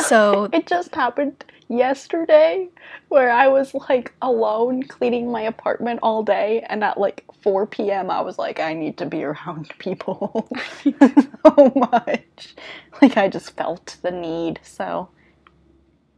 [0.00, 2.68] So It just happened yesterday
[3.08, 8.10] where I was like alone cleaning my apartment all day and at like 4 p.m.
[8.10, 10.48] I was like I need to be around people
[10.84, 12.54] so much.
[13.02, 14.60] Like I just felt the need.
[14.62, 15.10] So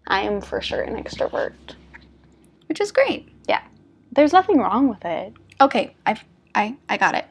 [0.07, 1.53] I am for sure an extrovert.
[2.68, 3.29] which is great.
[3.48, 3.62] Yeah,
[4.12, 5.35] there's nothing wrong with it.
[5.61, 6.24] Okay, I've
[6.55, 7.26] I I got it.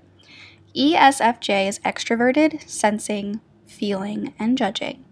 [0.75, 5.05] ESFJ is extroverted, sensing, feeling, and judging.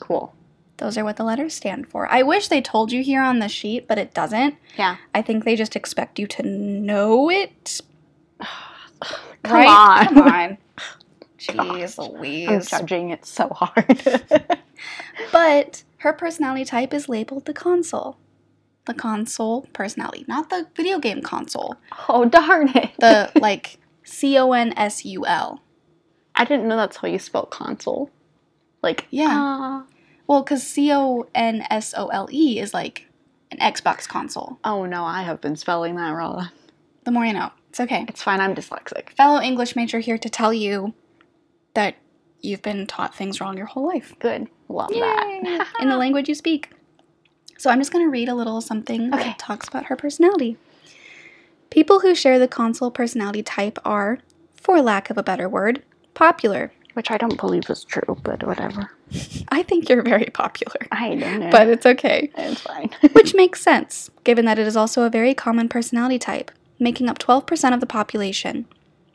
[0.00, 0.34] Cool.
[0.78, 2.06] Those are what the letters stand for.
[2.08, 4.56] I wish they told you here on the sheet, but it doesn't.
[4.76, 4.96] Yeah.
[5.14, 7.80] I think they just expect you to know it.
[9.44, 9.68] Come right?
[9.68, 10.14] on.
[10.14, 10.58] Come on.
[11.38, 12.70] Jeez I'm Louise.
[12.70, 14.02] judging it so hard.
[15.30, 18.18] But her personality type is labeled the Consul.
[18.84, 21.76] The Consul personality, not the video game console.
[22.08, 22.90] oh darn it.
[22.98, 25.62] The like C O N S U L.
[26.34, 28.10] I didn't know that's how you spell console.
[28.82, 29.82] Like Yeah.
[30.26, 33.06] Well, because C O N S O L E is like
[33.50, 34.58] an Xbox console.
[34.64, 36.48] uh, oh no, I have been spelling that wrong.
[37.04, 37.50] The more you know.
[37.68, 38.04] It's okay.
[38.08, 38.40] It's fine.
[38.40, 39.10] I'm dyslexic.
[39.10, 40.92] Fellow English major here to tell you
[41.74, 41.96] that
[42.40, 44.14] you've been taught things wrong your whole life.
[44.18, 44.46] Good.
[44.68, 45.00] Love Yay!
[45.00, 45.68] that.
[45.80, 46.70] in the language you speak.
[47.58, 49.22] So I'm just going to read a little something Okay.
[49.24, 50.56] that talks about her personality.
[51.70, 54.18] People who share the Consul personality type are,
[54.54, 55.82] for lack of a better word,
[56.14, 56.72] popular.
[56.94, 58.90] Which I don't believe is true, but whatever.
[59.48, 61.50] I think you're very popular, I don't know.
[61.50, 62.30] but it's okay.
[62.36, 62.90] it's fine.
[63.12, 67.18] Which makes sense, given that it is also a very common personality type, making up
[67.18, 68.66] 12% of the population.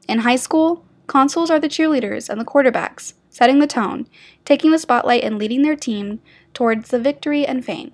[0.08, 4.08] In high school, Consuls are the cheerleaders and the quarterbacks, setting the tone,
[4.44, 6.20] taking the spotlight and leading their team
[6.54, 7.94] towards the victory and fame.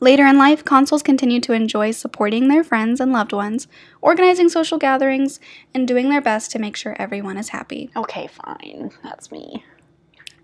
[0.00, 3.66] Later in life, Consuls continue to enjoy supporting their friends and loved ones,
[4.00, 5.40] organizing social gatherings,
[5.74, 7.90] and doing their best to make sure everyone is happy.
[7.96, 8.92] okay, fine.
[9.02, 9.64] That's me.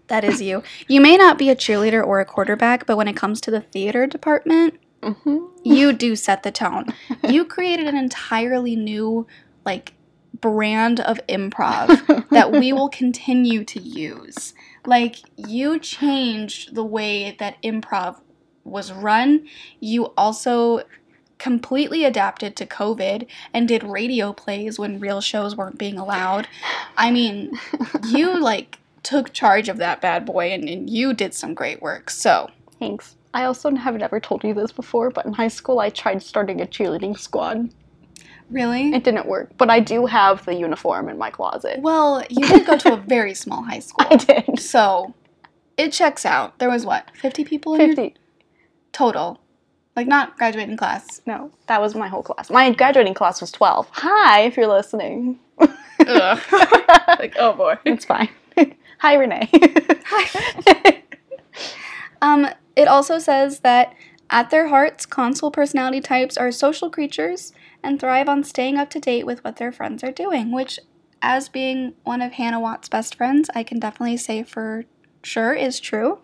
[0.09, 0.62] That is you.
[0.88, 3.61] You may not be a cheerleader or a quarterback, but when it comes to the
[3.61, 6.87] theater department, hmm you do set the tone.
[7.27, 9.27] You created an entirely new
[9.64, 9.95] like
[10.38, 14.53] brand of improv that we will continue to use.
[14.85, 18.21] Like you changed the way that improv
[18.64, 19.46] was run.
[19.81, 20.83] You also
[21.38, 26.48] completely adapted to COVID and did radio plays when real shows weren't being allowed.
[26.96, 27.59] I mean,
[28.09, 32.11] you like took charge of that bad boy and, and you did some great work.
[32.11, 33.16] So, Thanks.
[33.33, 36.61] I also have never told you this before, but in high school I tried starting
[36.61, 37.70] a cheerleading squad.
[38.50, 38.92] Really?
[38.92, 41.81] It didn't work, but I do have the uniform in my closet.
[41.81, 44.07] Well, you did go to a very small high school.
[44.09, 44.61] I did.
[44.61, 45.14] So
[45.77, 46.59] it checks out.
[46.59, 48.14] There was what, 50 people in your 50.
[48.95, 49.39] Total?
[49.97, 51.21] Like not graduating class.
[51.27, 52.49] No, that was my whole class.
[52.49, 53.89] My graduating class was 12.
[53.93, 55.39] Hi, if you're listening.
[56.07, 57.77] Like, oh boy.
[57.85, 58.29] It's fine.
[58.99, 59.49] Hi, Renee.
[60.07, 61.03] Hi.
[62.23, 63.95] Um, it also says that
[64.31, 67.53] at their hearts, Consul personality types are social creatures
[67.83, 70.81] and thrive on staying up to date with what their friends are doing, which,
[71.21, 74.85] as being one of Hannah Watt's best friends, I can definitely say for
[75.23, 76.21] sure is true.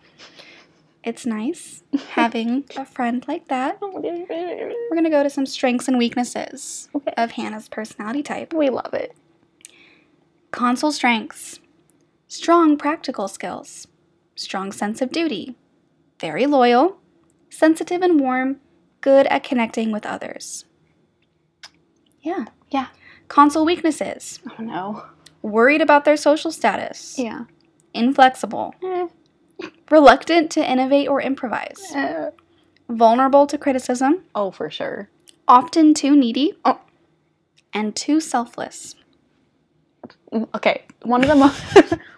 [1.02, 3.78] It's nice having a friend like that.
[3.82, 7.12] We're going to go to some strengths and weaknesses Okay.
[7.16, 8.52] of Hannah's personality type.
[8.52, 9.14] we love it.
[10.50, 11.60] Consul strengths
[12.28, 13.86] strong practical skills,
[14.36, 15.56] strong sense of duty,
[16.20, 16.98] very loyal,
[17.48, 18.60] sensitive and warm,
[19.00, 20.64] good at connecting with others.
[22.20, 22.46] Yeah.
[22.70, 22.88] Yeah.
[23.28, 25.04] Consul weaknesses Oh no.
[25.42, 27.44] worried about their social status, Yeah.
[27.94, 29.06] inflexible, Eh,
[29.90, 32.30] reluctant to innovate or improvise, eh.
[32.88, 35.08] vulnerable to criticism, Oh, for sure.
[35.48, 36.80] often too needy, Oh.
[37.72, 38.94] and too selfless.
[40.32, 41.62] Mm, Okay, one of the most.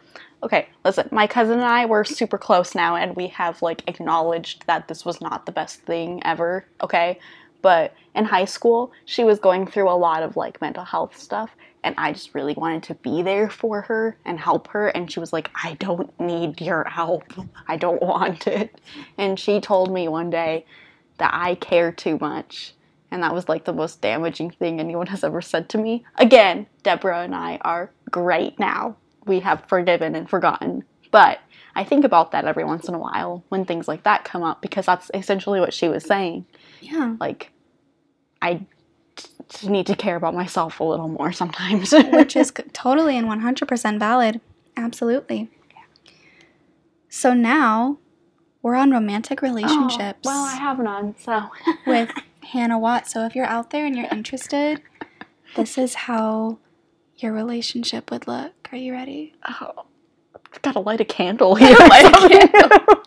[0.42, 4.66] okay, listen, my cousin and I were super close now, and we have like acknowledged
[4.66, 6.64] that this was not the best thing ever.
[6.82, 7.18] Okay,
[7.62, 11.50] but in high school, she was going through a lot of like mental health stuff,
[11.84, 14.88] and I just really wanted to be there for her and help her.
[14.88, 17.24] And she was like, I don't need your help,
[17.66, 18.80] I don't want it.
[19.18, 20.64] And she told me one day
[21.18, 22.74] that I care too much.
[23.10, 26.04] And that was like the most damaging thing anyone has ever said to me.
[26.16, 28.96] Again, Deborah and I are great now.
[29.26, 30.84] We have forgiven and forgotten.
[31.10, 31.40] But
[31.74, 34.62] I think about that every once in a while when things like that come up
[34.62, 36.46] because that's essentially what she was saying.
[36.80, 37.16] Yeah.
[37.20, 37.52] Like,
[38.40, 38.66] I
[39.64, 41.92] need to care about myself a little more sometimes.
[42.12, 44.40] which is totally and 100% valid.
[44.76, 45.50] Absolutely.
[47.08, 47.98] So now
[48.62, 51.50] we're on romantic relationships Oh, well, I have none, so.
[51.86, 52.10] with
[52.42, 53.06] Hannah Watt.
[53.08, 54.80] So if you're out there and you're interested,
[55.56, 56.58] this is how
[57.16, 58.52] your relationship would look.
[58.72, 59.34] Are you ready?
[59.46, 59.84] Oh,
[60.54, 61.76] I've got to light a candle here.
[61.76, 63.02] Light a candle.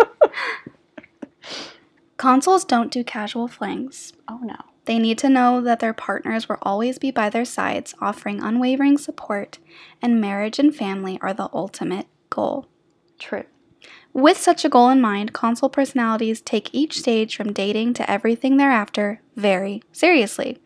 [2.17, 4.13] Consuls don't do casual flings.
[4.27, 4.55] oh no.
[4.85, 8.97] They need to know that their partners will always be by their sides, offering unwavering
[8.97, 9.57] support,
[10.01, 12.67] and marriage and family are the ultimate goal.
[13.17, 13.45] True.
[14.13, 18.57] With such a goal in mind, Consul personalities take each stage from dating to everything
[18.57, 20.59] thereafter very seriously.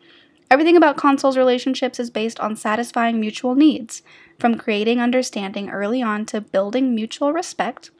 [0.50, 4.02] Everything about Consuls relationships is based on satisfying mutual needs,
[4.38, 7.90] from creating understanding early on to building mutual respect.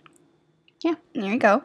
[0.82, 0.94] Yeah.
[1.14, 1.62] There you go.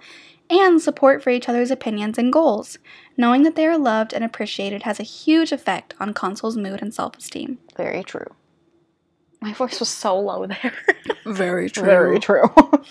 [0.49, 2.77] And support for each other's opinions and goals.
[3.17, 6.93] Knowing that they are loved and appreciated has a huge effect on Consul's mood and
[6.93, 7.57] self esteem.
[7.75, 8.27] Very true.
[9.41, 10.73] My voice was so low there.
[11.25, 11.83] Very true.
[11.83, 12.53] Very true.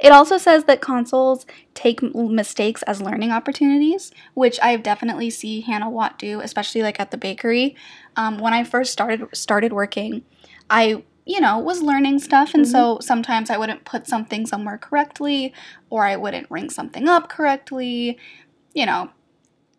[0.00, 5.90] It also says that Consuls take mistakes as learning opportunities, which I definitely see Hannah
[5.90, 7.76] Watt do, especially like at the bakery.
[8.16, 10.22] Um, when I first started started working,
[10.70, 15.52] I you know was learning stuff, and so sometimes I wouldn't put something somewhere correctly,
[15.88, 18.18] or I wouldn't ring something up correctly.
[18.74, 19.10] You know,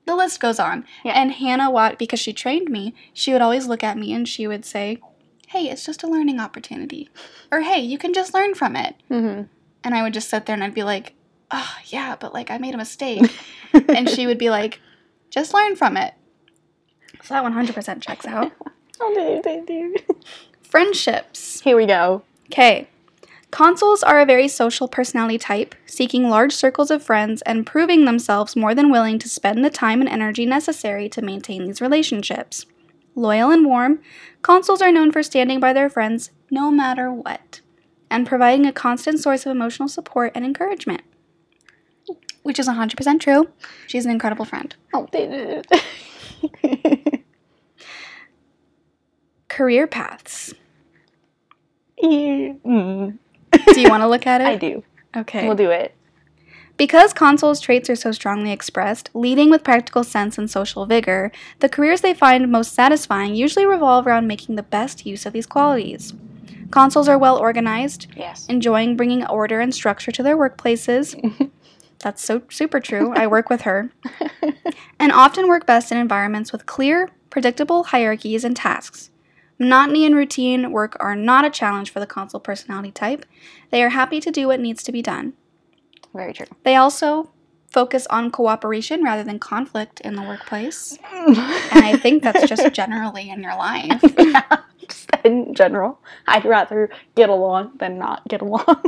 [0.06, 0.86] the list goes on.
[1.04, 1.13] Yeah.
[1.13, 4.47] And Hannah Watt, because she trained me, she would always look at me and she
[4.47, 4.99] would say,
[5.47, 7.10] "Hey, it's just a learning opportunity,"
[7.51, 9.43] or "Hey, you can just learn from it." hmm
[9.84, 11.13] And I would just sit there and I'd be like,
[11.51, 13.30] oh, yeah, but like I made a mistake.
[13.73, 14.80] and she would be like,
[15.30, 16.13] just learn from it.
[17.23, 18.51] So that 100% checks out.
[19.04, 19.95] Oh, do, do.
[20.72, 21.60] Friendships.
[21.60, 22.24] Here we go.
[22.46, 22.88] Okay.
[23.52, 28.56] Consuls are a very social personality type, seeking large circles of friends and proving themselves
[28.56, 32.65] more than willing to spend the time and energy necessary to maintain these relationships.
[33.15, 34.00] Loyal and warm,
[34.42, 37.60] Consuls are known for standing by their friends no matter what
[38.10, 41.02] and providing a constant source of emotional support and encouragement.
[42.44, 43.50] Which is 100% true.
[43.88, 44.74] She's an incredible friend.
[44.94, 45.08] Oh.
[49.50, 50.54] Career paths.
[52.02, 53.17] Mm,
[53.73, 54.47] Do you want to look at it?
[54.47, 54.83] I do.
[55.15, 55.45] Okay.
[55.45, 55.95] We'll do it.
[56.77, 61.69] Because Consuls' traits are so strongly expressed, leading with practical sense and social vigor, the
[61.69, 66.13] careers they find most satisfying usually revolve around making the best use of these qualities.
[66.71, 68.47] Consuls are well organized, Yes.
[68.47, 71.52] enjoying bringing order and structure to their workplaces.
[71.99, 73.13] That's so super true.
[73.15, 73.91] I work with her.
[74.99, 79.10] And often work best in environments with clear, predictable hierarchies and tasks.
[79.62, 83.28] Monotony and routine work are not a challenge for the Consul personality type.
[83.70, 85.34] They are happy to do what needs to be done.
[86.16, 86.48] Very true.
[86.64, 87.30] They also
[87.70, 90.98] focus on cooperation rather than conflict in the workplace.
[91.14, 94.02] And I think that's just generally in your life.
[94.18, 98.84] yeah, just in general, I'd rather get along than not get along.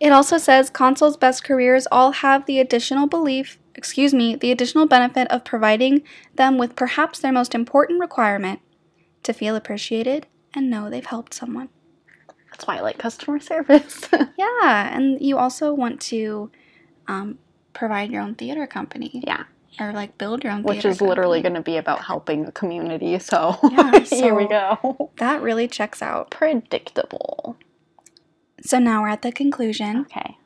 [0.00, 4.88] It also says Consuls' best careers all have the additional belief, excuse me, the additional
[4.88, 6.02] benefit of providing
[6.34, 8.58] them with perhaps their most important requirement
[9.24, 11.68] to feel appreciated and know they've helped someone.
[12.50, 14.08] That's why I like customer service.
[14.38, 16.50] Yeah, and you also want to
[17.08, 17.38] um,
[17.72, 19.20] provide your own theater company.
[19.26, 19.44] yeah,
[19.80, 20.76] Or like build your own theater.
[20.76, 23.18] which is literally going to be about helping the community.
[23.18, 25.10] So Yeah, here we go.
[25.18, 26.30] That really checks out.
[26.30, 27.56] Predictable.
[28.62, 30.00] So now we're at the conclusion.
[30.02, 30.36] Okay.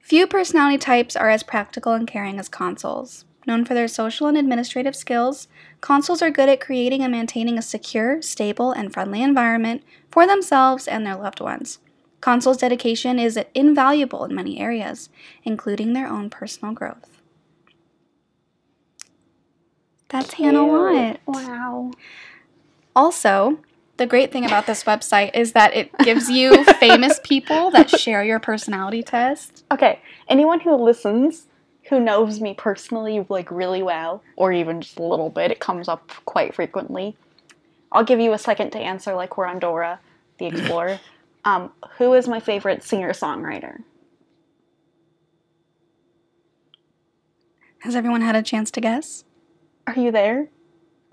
[0.00, 3.24] Few personality types are as practical and caring as Consuls.
[3.46, 5.48] Known for their social and administrative skills,
[5.82, 9.82] Consuls are good at creating and maintaining a secure, stable, and friendly environment
[10.12, 11.80] for themselves and their loved ones.
[12.20, 15.08] Consuls' dedication is invaluable in many areas,
[15.42, 17.20] including their own personal growth.
[20.08, 21.18] That's Hannah Watt.
[21.26, 21.90] Wow.
[22.94, 23.58] Also,
[23.96, 28.22] the great thing about this website is that it gives you famous people that share
[28.22, 29.64] your personality test.
[29.72, 31.48] Okay, anyone who listens
[31.92, 35.88] who knows me personally like really well or even just a little bit, it comes
[35.88, 37.14] up quite frequently.
[37.92, 40.00] I'll give you a second to answer like we're on Dora
[40.38, 41.00] the Explorer.
[41.44, 43.82] um, who is my favorite singer-songwriter?
[47.80, 49.24] Has everyone had a chance to guess?
[49.86, 50.48] Are you there?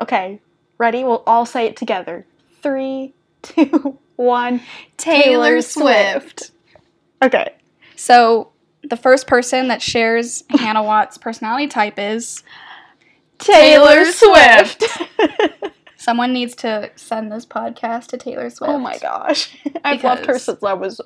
[0.01, 0.39] Okay,
[0.77, 1.03] ready?
[1.03, 2.25] We'll all say it together.
[2.61, 4.61] Three, two, one.
[4.95, 6.51] Taylor Swift.
[7.21, 7.53] Okay.
[7.97, 8.53] So,
[8.83, 12.43] the first person that shares Hannah Watt's personality type is
[13.37, 14.83] Taylor Swift.
[15.97, 18.71] someone needs to send this podcast to Taylor Swift.
[18.71, 19.57] oh my gosh.
[19.83, 21.01] I've loved her since I was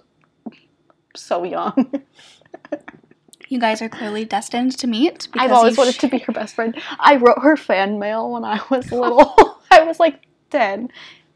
[1.15, 2.03] so young.
[3.49, 5.27] You guys are clearly destined to meet.
[5.33, 6.75] I've always wanted sh- to be her best friend.
[6.99, 9.59] I wrote her fan mail when I was little.
[9.69, 10.89] I was like 10.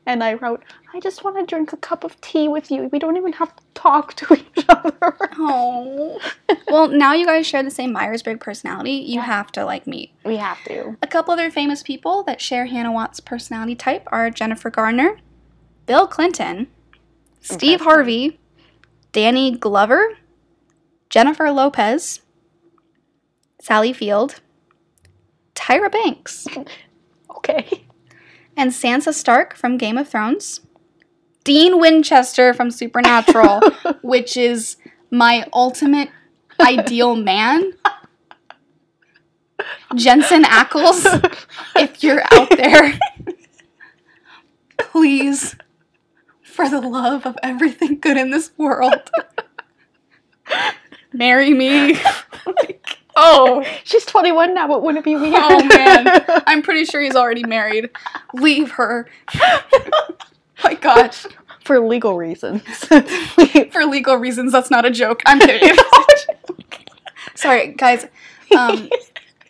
[0.07, 2.83] And I wrote, I just want to drink a cup of tea with you.
[2.93, 4.93] We don't even have to talk to each other.
[5.37, 6.17] Oh.
[6.69, 8.93] well, now you guys share the same Myers Briggs personality.
[8.93, 10.11] You have to like meet.
[10.23, 10.95] We have to.
[11.03, 15.17] A couple other famous people that share Hannah Watt's personality type are Jennifer Garner,
[15.85, 16.67] Bill Clinton,
[17.41, 17.79] Steve Interesting.
[17.85, 18.39] Harvey,
[19.11, 20.17] Danny Glover,
[21.09, 22.21] Jennifer Lopez,
[23.59, 24.39] Sally Field,
[25.53, 26.47] Tyra Banks,
[27.37, 27.83] Okay.
[28.57, 30.61] And Sansa Stark from Game of Thrones,
[31.43, 33.61] Dean Winchester from Supernatural,
[34.01, 34.75] which is
[35.11, 36.09] my ultimate
[36.59, 37.71] ideal man.
[39.95, 41.05] Jensen Ackles,
[41.75, 42.99] if you're out there,
[44.77, 45.55] please,
[46.43, 49.09] for the love of everything good in this world,
[51.13, 51.97] marry me.
[52.49, 52.53] Oh
[53.17, 55.33] oh, She's 21 now, but wouldn't it be weird?
[55.35, 57.89] oh man, I'm pretty sure he's already married.
[58.33, 59.09] Leave her.
[60.63, 61.25] My gosh.
[61.65, 62.61] For legal reasons.
[62.85, 65.21] For legal reasons, that's not a joke.
[65.25, 65.77] I'm kidding.
[67.35, 68.07] Sorry, guys.
[68.57, 68.89] Um,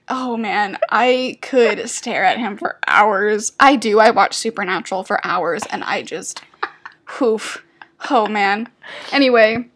[0.10, 3.54] oh man, I could stare at him for hours.
[3.60, 4.00] I do.
[4.00, 6.42] I watch Supernatural for hours, and I just,
[7.06, 7.64] poof.
[8.10, 8.70] Oh man.
[9.12, 9.70] Anyway,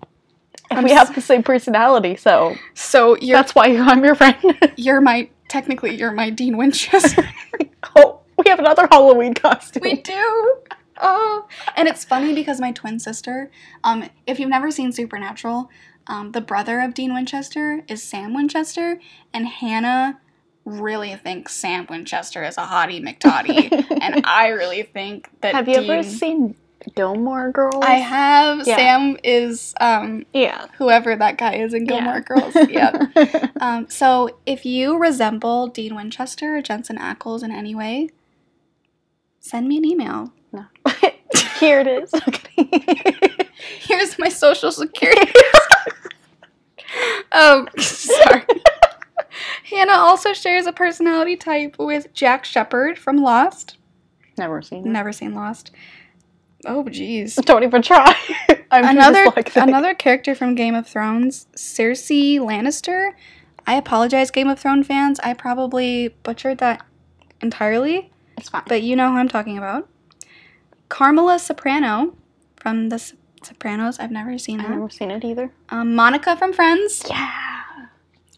[0.76, 4.38] and we have the same personality, so so you're that's why I'm your friend.
[4.78, 7.28] you're my technically you're my Dean Winchester.
[7.98, 9.84] oh, we have another Halloween costume.
[9.84, 10.58] We do.
[11.04, 13.50] Oh, and it's funny because my twin sister,
[13.84, 15.70] um, if you've never seen Supernatural,
[16.08, 19.00] um, the brother of Dean Winchester is Sam Winchester,
[19.34, 20.20] and Hannah
[20.64, 25.54] really thinks Sam Winchester is a hottie McTottie, and I really think that.
[25.54, 26.56] have you ever seen
[26.96, 27.84] Gilmore Girls?
[27.84, 28.66] I have.
[28.68, 28.76] Yeah.
[28.76, 30.68] Sam is um, Yeah.
[30.78, 32.56] whoever that guy is in Gilmore Girls.
[32.70, 33.08] Yeah.
[33.62, 38.10] Um, so if you resemble Dean Winchester or Jensen Ackles in any way,
[39.40, 40.34] send me an email.
[40.52, 40.66] no.
[41.60, 42.12] Here it is.
[42.12, 43.48] Okay.
[43.82, 45.32] Here's my social security.
[47.32, 48.44] um, sorry.
[49.70, 53.78] Hannah also shares a personality type with Jack Shephard from Lost.
[54.40, 54.90] Never seen it.
[54.90, 55.70] Never seen Lost.
[56.66, 57.36] Oh, jeez.
[57.46, 58.16] Don't even try.
[58.72, 59.62] I'm Another dyslexic.
[59.62, 63.12] another character from Game of Thrones, Cersei Lannister.
[63.68, 65.20] I apologize, Game of Thrones fans.
[65.22, 66.86] I probably butchered that
[67.42, 68.64] entirely, It's fine.
[68.68, 69.90] but you know who I'm talking about.
[70.90, 72.16] Carmela Soprano
[72.58, 74.00] from The S- Sopranos.
[74.00, 74.66] I've never seen that.
[74.68, 75.52] I've never seen it either.
[75.70, 77.04] Um, Monica from Friends.
[77.10, 77.51] Yeah.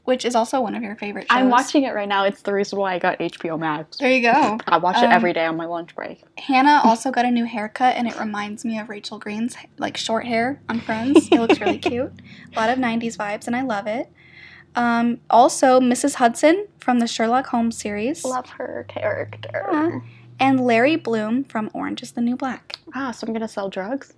[0.05, 1.37] Which is also one of your favorite shows.
[1.37, 2.25] I'm watching it right now.
[2.25, 3.97] It's the reason why I got HBO Max.
[3.97, 4.57] There you go.
[4.67, 6.21] I watch it Um, every day on my lunch break.
[6.37, 10.25] Hannah also got a new haircut, and it reminds me of Rachel Green's like short
[10.25, 11.27] hair on Friends.
[11.31, 12.11] It looks really cute.
[12.55, 14.09] A lot of '90s vibes, and I love it.
[14.75, 16.15] Um, also, Mrs.
[16.15, 19.67] Hudson from the Sherlock Holmes series, Love her character.
[19.71, 19.99] Yeah.
[20.39, 22.79] and Larry Bloom from Orange Is the New Black.
[22.95, 24.13] Ah, so I'm gonna sell drugs?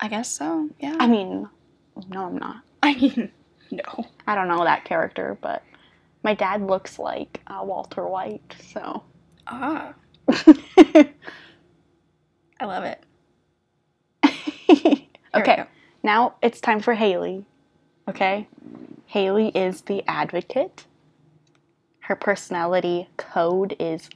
[0.00, 0.70] I guess so.
[0.78, 0.96] Yeah.
[1.00, 1.48] I mean,
[2.08, 2.62] no, I'm not.
[2.82, 3.32] I mean,
[3.96, 4.04] no.
[4.26, 5.62] I don't know that character, but
[6.22, 9.02] my dad looks like uh, Walter White, so.
[9.46, 9.94] Ah,
[10.28, 11.06] I
[12.62, 13.02] love it.
[15.36, 15.64] Okay,
[16.04, 17.44] now it's time for Haley.
[18.08, 18.46] Okay?
[19.06, 20.86] Haley is the advocate.
[22.00, 24.08] Her personality code is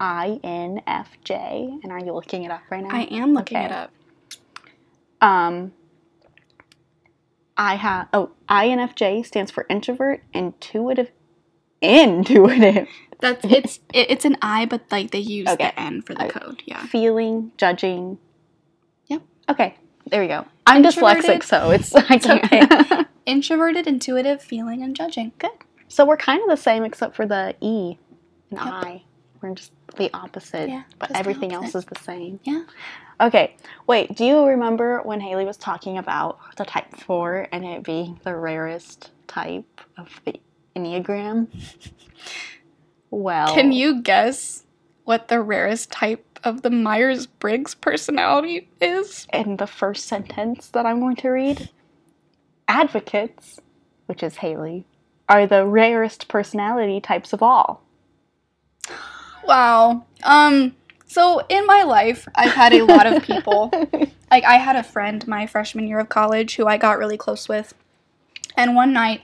[0.00, 1.80] INFJ.
[1.82, 2.90] And are you looking it up right now?
[2.90, 3.66] I am looking Okay.
[3.66, 3.92] it up.
[5.20, 5.72] Um,
[7.56, 11.10] I have oh INFJ stands for introvert, intuitive,
[11.80, 12.88] intuitive,
[13.20, 15.66] That's it's it, it's an I, but like they use Okay.
[15.74, 16.38] the N for the Okay.
[16.40, 16.62] code.
[16.66, 16.84] Yeah.
[16.86, 18.18] feeling, judging.
[19.06, 19.22] Yep.
[19.50, 19.76] Okay,
[20.10, 20.46] there we go.
[20.66, 22.44] I'm dyslexic, so it's I can't.
[22.52, 23.04] okay.
[23.26, 25.32] Introverted, intuitive, feeling, and judging.
[25.38, 25.50] Good.
[25.88, 27.96] So we're kind of the same except for the E
[28.50, 28.66] and Yep.
[28.66, 29.02] I.
[29.40, 32.40] We're just the opposite, Yeah, but everything else is the same.
[32.44, 32.64] Yeah.
[33.20, 33.56] Okay,
[33.86, 38.18] wait, do you remember when Haley was talking about the type 4 and it being
[38.24, 40.40] the rarest type of the
[40.74, 41.46] Enneagram?
[43.10, 44.64] Well, Can you guess
[45.04, 49.26] what the rarest type of the Myers Briggs personality is?
[49.32, 51.70] in the first sentence that I'm going to read,
[52.66, 53.60] advocates,
[54.06, 54.86] which is Haley,
[55.28, 57.82] are the rarest personality types of all.
[59.46, 60.04] Wow.
[60.22, 60.74] Um.
[61.14, 63.70] So in my life, I've had a lot of people.
[64.32, 67.48] like I had a friend my freshman year of college who I got really close
[67.48, 67.72] with,
[68.56, 69.22] and one night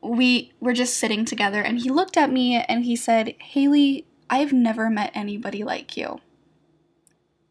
[0.00, 4.54] we were just sitting together, and he looked at me and he said, "Haley, I've
[4.54, 6.20] never met anybody like you."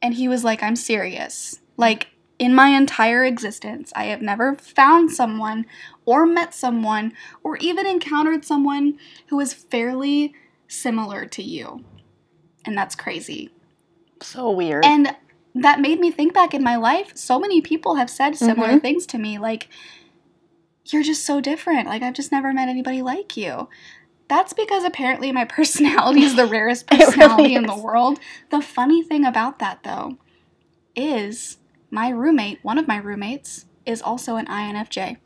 [0.02, 1.60] And he was like, "I'm serious.
[1.78, 2.08] Like."
[2.40, 5.68] In my entire existence, I have never found someone
[6.04, 8.98] or met someone or even encountered someone
[9.28, 10.34] who is fairly
[10.68, 11.86] similar to you.
[12.66, 13.50] And that's crazy.
[14.22, 14.86] so weird.
[14.86, 15.14] And
[15.54, 17.12] that made me think back in my life.
[17.16, 18.82] So many people have said similar Mhm.
[18.82, 19.68] things to me, like,
[20.86, 21.88] you're just so different.
[21.88, 23.68] Like, I've just never met anybody like you.
[24.30, 28.20] That's because apparently my personality is the rarest It really personality in the world.
[28.50, 30.18] The funny thing about that, though,
[30.96, 31.58] is
[31.92, 35.18] my roommate, one of my roommates, is also an INFJ.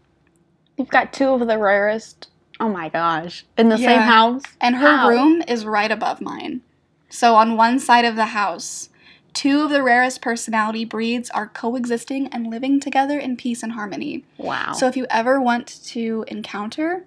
[0.78, 2.30] You've got two of the rarest.
[2.60, 3.46] Oh my gosh.
[3.58, 4.42] In the same house?
[4.60, 5.10] And her How?
[5.10, 6.62] room is right above mine.
[7.10, 8.90] So on one side of the house,
[9.34, 14.26] two of the rarest personality breeds are coexisting and living together in peace and harmony.
[14.38, 14.74] Wow.
[14.74, 17.06] So if you ever want to encounter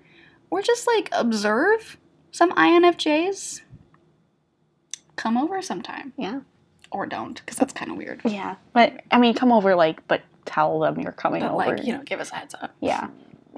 [0.51, 1.99] or just like observe
[2.33, 3.63] some INFJs,
[5.17, 6.13] come over sometime.
[6.17, 6.41] yeah.
[6.93, 8.21] Or don't, because that's kind of weird.
[8.25, 8.57] Yeah.
[8.73, 11.77] But, I mean, come over, like, but tell them you're coming But over.
[11.77, 12.75] like, you know, give us a heads up.
[12.81, 13.07] Yeah.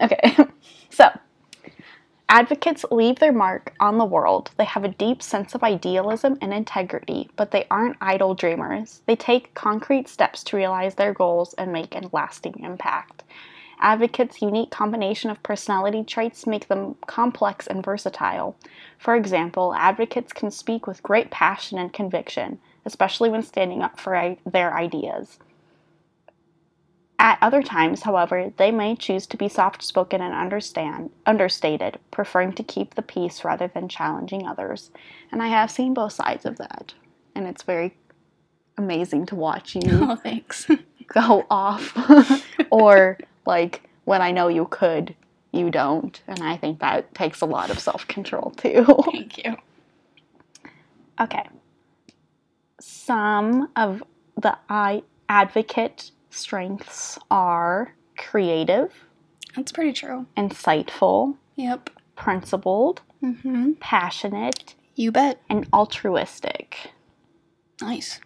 [0.02, 0.36] Okay.
[0.90, 1.08] so,
[2.28, 4.50] advocates leave their mark on the world.
[4.56, 9.02] They have a deep sense of idealism and integrity, but they aren't idle dreamers.
[9.06, 13.24] They take concrete steps to realize their goals and make a lasting impact.
[13.80, 18.54] Advocates' unique combination of personality traits make them complex and versatile.
[18.96, 24.36] For example, advocates can speak with great passion and conviction, especially when standing up for
[24.46, 25.40] their ideas.
[27.22, 32.52] At other times, however, they may choose to be soft spoken and understand understated, preferring
[32.54, 34.90] to keep the peace rather than challenging others.
[35.30, 36.94] And I have seen both sides of that.
[37.36, 37.96] And it's very
[38.76, 40.66] amazing to watch you Oh, thanks.
[41.06, 41.96] go off.
[42.70, 45.14] or like when I know you could,
[45.52, 46.20] you don't.
[46.26, 48.84] And I think that takes a lot of self control too.
[49.12, 49.56] Thank you.
[51.20, 51.48] Okay.
[52.80, 54.02] Some of
[54.36, 58.92] the I advocate strengths are creative,
[59.54, 60.26] That's pretty true.
[60.36, 61.90] insightful, Yep.
[62.16, 63.72] principled, Mm-hmm.
[63.80, 65.40] passionate, You bet.
[65.48, 66.90] and altruistic.
[67.80, 68.20] Nice.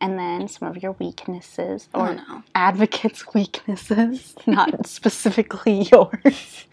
[0.00, 2.42] And then some of your weaknesses, Oh or no.
[2.54, 6.66] advocates' weaknesses, not specifically yours,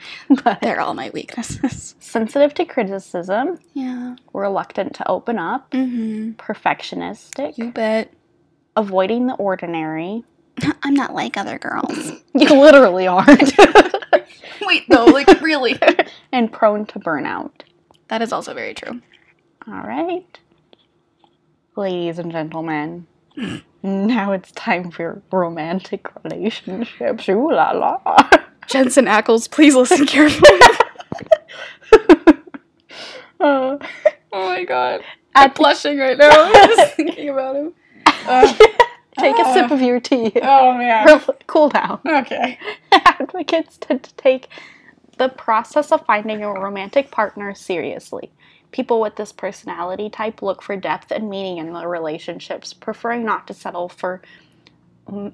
[0.43, 1.95] but They're all my weaknesses.
[1.99, 4.15] sensitive to criticism, Yeah.
[4.33, 6.31] reluctant to open up, Mm-hmm.
[6.31, 8.11] perfectionistic, You bet.
[8.75, 10.25] avoiding the ordinary.
[10.83, 12.13] I'm not like other girls.
[12.33, 13.53] You literally aren't.
[14.61, 15.77] Wait, though, like really.
[16.31, 17.51] and prone to burnout.
[18.07, 19.01] that is also very true.
[19.67, 20.39] All right.
[21.75, 23.05] Ladies and gentlemen,
[23.83, 27.27] now it's time for romantic relationships.
[27.27, 28.29] Ooh la la.
[28.67, 30.59] Jensen Ackles, please listen carefully.
[33.41, 33.77] Uh,
[34.31, 35.01] oh my god.
[35.33, 37.73] I'm blushing right now I'm just thinking about him.
[38.05, 38.53] Uh,
[39.19, 39.73] take a sip oh.
[39.73, 40.31] of your tea.
[40.41, 41.21] oh man.
[41.47, 41.99] Cool down.
[42.05, 42.57] Okay.
[42.91, 44.47] Advocates tend to take
[45.17, 48.31] the process of finding a romantic partner seriously.
[48.71, 53.47] People with this personality type look for depth and meaning in their relationships, preferring not
[53.47, 54.21] to settle for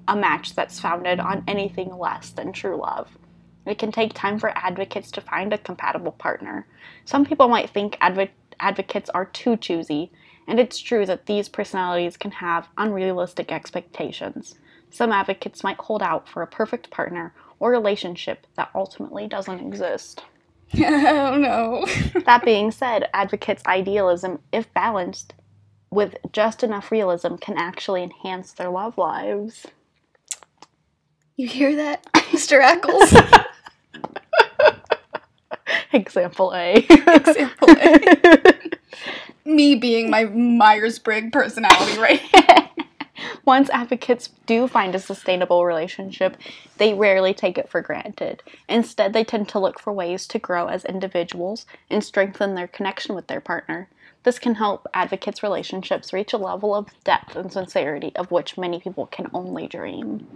[0.08, 3.18] a match that's founded on anything less than true love.
[3.66, 6.66] It can take time for advocates to find a compatible partner.
[7.06, 10.12] Some people might think advo- advocates are too choosy,
[10.48, 14.56] and it's true that these personalities can have unrealistic expectations.
[14.90, 20.24] Some advocates might hold out for a perfect partner or relationship that ultimately doesn't exist.
[20.78, 21.86] oh no.
[22.26, 25.34] That being said, advocates' idealism, if balanced
[25.90, 29.68] with just enough realism, can actually enhance their love lives.
[31.36, 32.62] You hear that, Mr.
[32.62, 33.46] Ackles?
[35.94, 36.86] Example A.
[36.90, 38.58] Example A.
[39.48, 42.22] Me being my Myers Briggs personality, right?
[43.46, 46.36] Once advocates do find a sustainable relationship,
[46.78, 48.44] they rarely take it for granted.
[48.68, 53.16] Instead, they tend to look for ways to grow as individuals and strengthen their connection
[53.16, 53.88] with their partner.
[54.24, 58.82] This can help advocates' relationships reach a level of depth and sincerity of which many
[58.82, 60.28] people can only dream.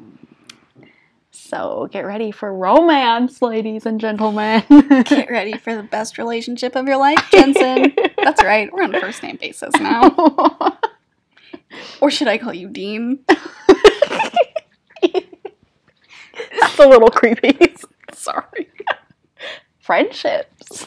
[1.31, 4.63] So, get ready for romance, ladies and gentlemen.
[5.05, 7.93] Get ready for the best relationship of your life, Jensen.
[8.23, 10.77] That's right, we're on a first name basis now.
[12.01, 13.19] Or should I call you Dean?
[16.51, 17.57] It's a little creepy.
[18.13, 18.69] Sorry.
[19.79, 20.85] Friendships.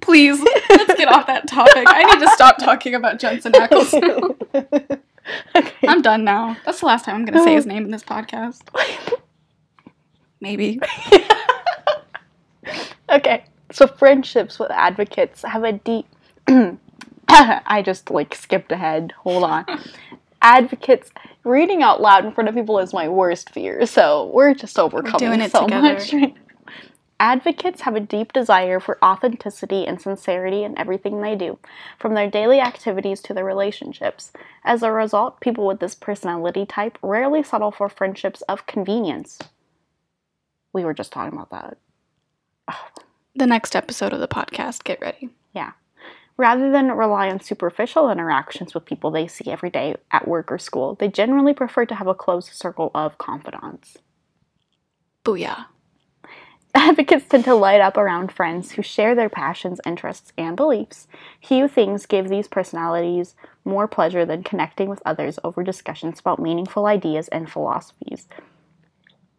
[0.00, 1.84] Please, let's get off that topic.
[1.86, 3.92] I need to stop talking about Jensen Ackles.
[5.54, 5.86] okay.
[5.86, 6.56] I'm done now.
[6.64, 8.62] That's the last time I'm going to say his name in this podcast.
[10.40, 10.80] Maybe.
[13.18, 13.44] Okay.
[13.70, 16.06] So friendships with advocates have a deep
[17.28, 19.12] I just like skipped ahead.
[19.18, 19.66] Hold on.
[20.42, 21.10] advocates
[21.44, 23.84] reading out loud in front of people is my worst fear.
[23.86, 25.94] So we're just overcoming it so together.
[25.94, 26.14] much.
[27.20, 31.58] Advocates have a deep desire for authenticity and sincerity in everything they do,
[31.98, 34.30] from their daily activities to their relationships.
[34.64, 39.40] As a result, people with this personality type rarely settle for friendships of convenience.
[40.72, 41.78] We were just talking about that.
[42.70, 42.88] Oh,
[43.38, 45.30] The next episode of the podcast, get ready.
[45.54, 45.70] Yeah.
[46.36, 50.58] Rather than rely on superficial interactions with people they see every day at work or
[50.58, 53.98] school, they generally prefer to have a close circle of confidants.
[55.24, 55.66] Booyah.
[56.74, 61.06] Advocates tend to light up around friends who share their passions, interests, and beliefs.
[61.40, 66.86] Few things give these personalities more pleasure than connecting with others over discussions about meaningful
[66.86, 68.26] ideas and philosophies.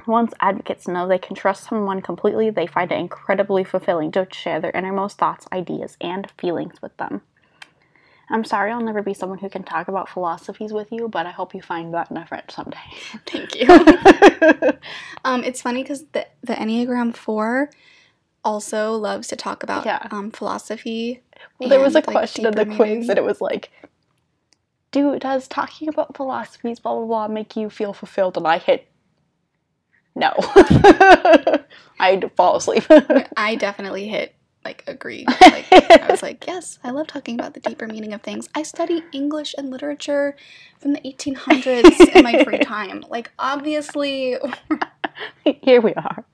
[0.07, 4.59] Once advocates know they can trust someone completely, they find it incredibly fulfilling to share
[4.59, 7.21] their innermost thoughts, ideas, and feelings with them.
[8.31, 11.31] I'm sorry I'll never be someone who can talk about philosophies with you, but I
[11.31, 12.77] hope you find that in a friend someday.
[13.25, 13.67] Thank you.
[15.25, 17.71] um, it's funny because the, the Enneagram 4
[18.43, 20.07] also loves to talk about Yeah.
[20.11, 21.21] um, philosophy.
[21.57, 23.09] Well, there was a like, question in the quiz, meaning.
[23.09, 23.71] and it was like,
[24.91, 28.88] "Do does talking about philosophies blah blah blah make you feel fulfilled?" And I hit
[30.19, 30.33] no.
[31.99, 32.83] I'd fall asleep.
[33.37, 35.25] I definitely hit like agree.
[35.41, 38.47] Like I was like, yes, I love talking about the deeper meaning of things.
[38.55, 40.35] I study English and literature
[40.79, 43.03] from the 1800s in my free time.
[43.09, 44.37] Like obviously,
[45.43, 46.25] Here we are.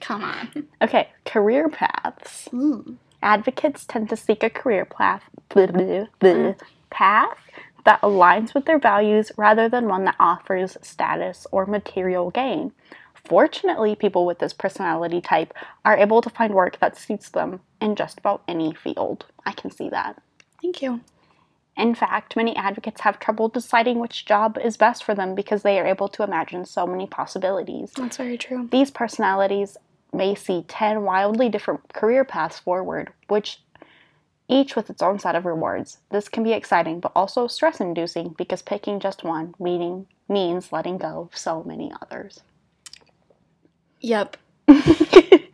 [0.00, 0.66] come on.
[0.82, 2.48] okay, career paths.
[2.52, 2.96] Ooh.
[3.22, 6.60] Advocates tend to seek a career path mm.
[6.90, 7.38] path
[7.86, 12.72] that aligns with their values rather than one that offers status or material gain.
[13.14, 17.96] Fortunately, people with this personality type are able to find work that suits them in
[17.96, 19.24] just about any field.
[19.44, 20.20] I can see that.
[20.60, 21.00] Thank you.
[21.76, 25.78] In fact, many advocates have trouble deciding which job is best for them because they
[25.78, 27.92] are able to imagine so many possibilities.
[27.96, 28.68] That's very true.
[28.70, 29.76] These personalities
[30.12, 33.60] may see 10 wildly different career paths forward, which
[34.48, 35.98] each with its own set of rewards.
[36.10, 40.98] This can be exciting but also stress inducing because picking just one meaning means letting
[40.98, 42.42] go of so many others.
[44.00, 44.36] Yep.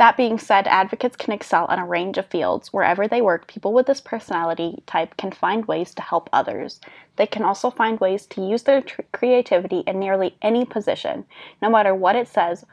[0.00, 2.72] That being said, advocates can excel in a range of fields.
[2.72, 6.80] Wherever they work, people with this personality type can find ways to help others.
[7.16, 11.26] They can also find ways to use their tr- creativity in nearly any position,
[11.60, 12.64] no matter what it says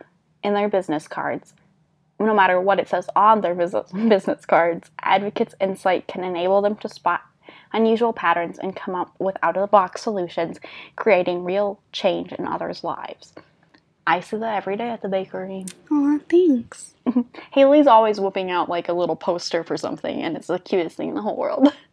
[0.41, 1.53] in their business cards.
[2.19, 6.75] No matter what it says on their business business cards, advocates' insight can enable them
[6.77, 7.21] to spot
[7.73, 10.59] unusual patterns and come up with out of the box solutions,
[10.95, 13.33] creating real change in others' lives.
[14.05, 15.65] I see that every day at the bakery.
[15.91, 16.95] Aw, thanks.
[17.51, 21.09] Haley's always whipping out like a little poster for something, and it's the cutest thing
[21.09, 21.73] in the whole world.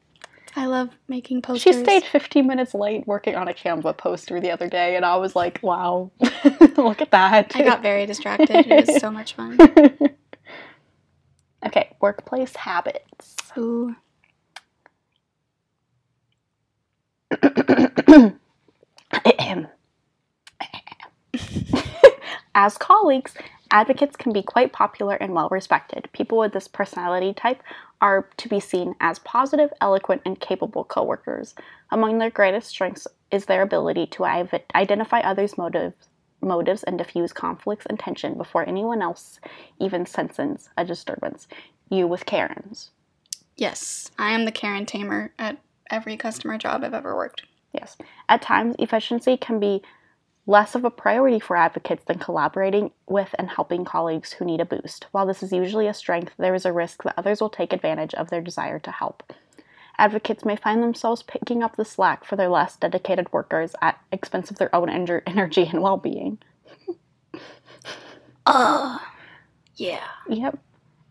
[0.56, 1.74] I love making posters.
[1.74, 5.16] She stayed 15 minutes late working on a Canva poster the other day, and I
[5.16, 6.12] was like, wow,
[6.76, 7.56] look at that.
[7.56, 8.50] I got very distracted.
[8.50, 9.58] It was so much fun.
[11.66, 13.36] okay, workplace habits.
[13.58, 13.96] Ooh.
[22.54, 23.34] As colleagues,
[23.72, 26.08] advocates can be quite popular and well respected.
[26.12, 27.60] People with this personality type
[28.04, 31.54] are to be seen as positive, eloquent, and capable coworkers.
[31.90, 34.26] Among their greatest strengths is their ability to
[34.74, 36.10] identify others' motives,
[36.42, 39.40] motives and diffuse conflicts and tension before anyone else
[39.80, 41.48] even senses a disturbance.
[41.88, 42.90] You with Karens.
[43.56, 45.56] Yes, I am the Karen Tamer at
[45.90, 47.44] every customer job I've ever worked.
[47.72, 47.96] Yes.
[48.28, 49.82] At times, efficiency can be
[50.46, 54.64] less of a priority for advocates than collaborating with and helping colleagues who need a
[54.64, 55.06] boost.
[55.10, 58.14] While this is usually a strength, there is a risk that others will take advantage
[58.14, 59.32] of their desire to help.
[59.96, 64.50] Advocates may find themselves picking up the slack for their less dedicated workers at expense
[64.50, 66.38] of their own ener- energy and well being.
[68.46, 69.00] Ugh.
[69.76, 70.06] Yeah.
[70.28, 70.58] Yep.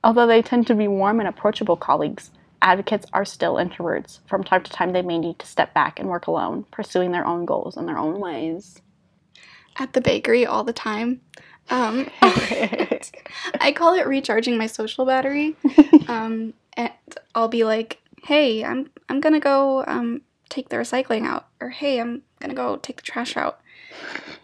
[0.04, 2.32] Although they tend to be warm and approachable colleagues,
[2.62, 4.20] advocates are still introverts.
[4.28, 7.26] From time to time, they may need to step back and work alone, pursuing their
[7.26, 8.82] own goals in their own ways.
[9.78, 11.22] At the bakery all the time.
[11.70, 15.56] Um, I call it recharging my social battery.
[16.08, 16.92] Um, and
[17.34, 22.00] I'll be like, "Hey, I'm I'm gonna go um, take the recycling out," or "Hey,
[22.02, 23.62] I'm gonna go take the trash out,"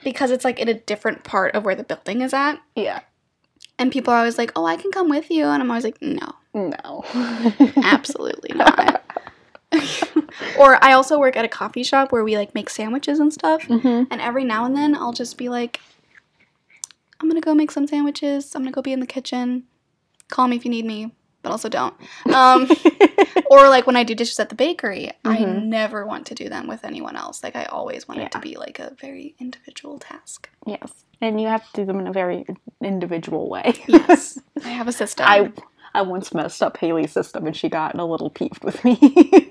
[0.04, 2.62] because it's like in a different part of where the building is at.
[2.76, 3.02] yeah.
[3.78, 6.02] And people are always like, "Oh, I can come with you," and I'm always like,
[6.02, 7.04] "No, No.
[7.84, 9.04] absolutely not."
[10.58, 13.64] or I also work at a coffee shop where we like make sandwiches and stuff.
[13.66, 15.80] hmm And every now and then I'll just be like,
[17.20, 18.56] I'm gonna go make some sandwiches.
[18.56, 19.64] I'm gonna go be in the kitchen.
[20.30, 21.94] Call me if you need me, but also don't.
[22.34, 22.70] Um,
[23.50, 25.64] or like when I do dishes at the bakery, I Mhm.
[25.66, 27.44] never want to do them with anyone else.
[27.44, 30.50] Like I always want it to be like a very individual task.
[30.66, 31.06] Yes.
[31.22, 32.46] And you have to do them in a very
[32.82, 33.74] individual way.
[33.88, 35.26] Yes, I have a system.
[35.28, 35.52] I
[35.94, 38.98] I once messed up Haley's system and she got a little peeved with me.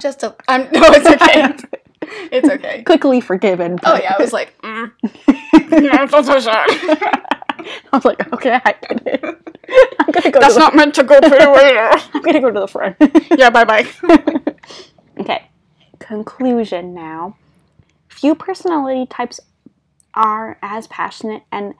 [0.00, 0.34] just a.
[0.48, 1.56] I'm no, it's okay.
[2.30, 2.82] It's okay.
[2.82, 3.78] Quickly forgiven.
[3.82, 4.92] Oh yeah, I was like, mm.
[5.70, 6.66] No, that's so sad.
[6.68, 9.24] I was like, okay, I get it.
[9.24, 11.90] I'm gonna go That's to the, not meant to go pretty later.
[12.12, 12.96] I'm gonna go to the front.
[13.38, 13.86] yeah, bye bye.
[15.18, 15.48] Okay.
[15.98, 17.36] Conclusion now.
[18.08, 19.40] Few personality types
[20.12, 21.74] are as passionate and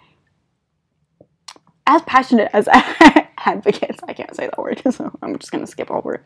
[1.86, 2.68] as passionate as
[3.38, 4.00] advocates.
[4.06, 6.22] I can't say that word, so I'm just gonna skip over it.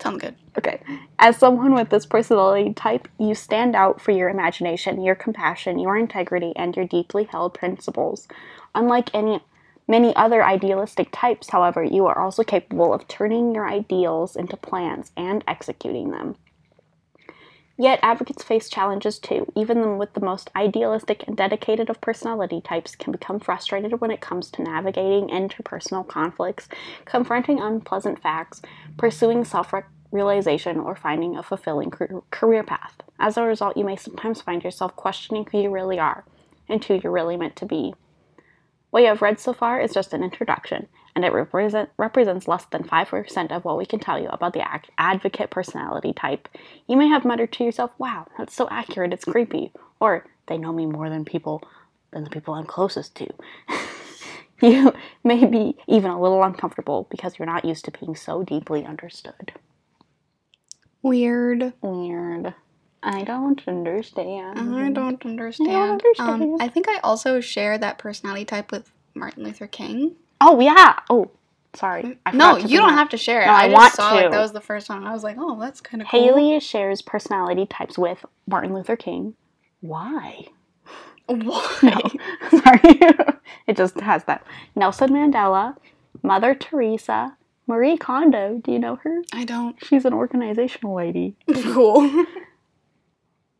[0.00, 0.34] Sounds good.
[0.58, 0.82] Okay.
[1.18, 5.96] As someone with this personality type, you stand out for your imagination, your compassion, your
[5.96, 8.26] integrity, and your deeply held principles.
[8.74, 9.40] Unlike any
[9.86, 15.12] many other idealistic types, however, you are also capable of turning your ideals into plans
[15.16, 16.36] and executing them.
[17.82, 19.50] Yet advocates face challenges too.
[19.56, 24.12] Even them with the most idealistic and dedicated of personality types can become frustrated when
[24.12, 26.68] it comes to navigating interpersonal conflicts,
[27.06, 28.62] confronting unpleasant facts,
[28.96, 29.74] pursuing self
[30.12, 31.90] realization, or finding a fulfilling
[32.30, 33.02] career path.
[33.18, 36.22] As a result, you may sometimes find yourself questioning who you really are
[36.68, 37.96] and who you're really meant to be.
[38.90, 42.64] What you have read so far is just an introduction, and it represent, represents less
[42.66, 44.64] than 5% of what we can tell you about the
[44.98, 46.48] advocate personality type.
[46.88, 49.72] You may have muttered to yourself, wow, that's so accurate, it's creepy.
[50.00, 51.62] Or, they know me more than people
[52.12, 53.28] than the people I'm closest to.
[54.62, 54.92] you
[55.24, 59.52] may be even a little uncomfortable because you're not used to being so deeply understood.
[61.02, 61.72] Weird.
[61.80, 62.54] Weird.
[63.02, 64.58] I don't understand.
[64.58, 65.92] I don't understand.
[65.92, 66.42] understand.
[66.42, 70.14] Um, I think I also share that personality type with Martin Luther King.
[70.44, 70.98] Oh yeah.
[71.08, 71.30] Oh,
[71.74, 72.18] sorry.
[72.26, 73.46] I No, you don't bring have to share it.
[73.46, 74.16] No, I I, just want saw to.
[74.16, 75.04] like that was the first one.
[75.06, 76.20] I was like, oh, that's kind of cool.
[76.20, 79.34] Haley shares personality types with Martin Luther King.
[79.80, 80.46] Why?
[81.26, 81.78] Why?
[81.82, 82.00] No,
[82.60, 82.80] sorry.
[83.68, 84.44] it just has that.
[84.74, 85.76] Nelson Mandela,
[86.22, 87.36] Mother Teresa,
[87.68, 88.60] Marie Kondo.
[88.62, 89.22] Do you know her?
[89.32, 89.76] I don't.
[89.84, 91.36] She's an organizational lady.
[91.72, 92.24] cool.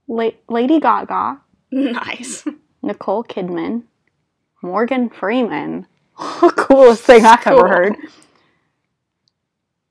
[0.09, 2.45] La- Lady Gaga, nice.
[2.83, 3.85] Nicole Kidman,
[4.63, 5.87] Morgan Freeman.
[6.19, 7.97] Coolest thing I've ever heard.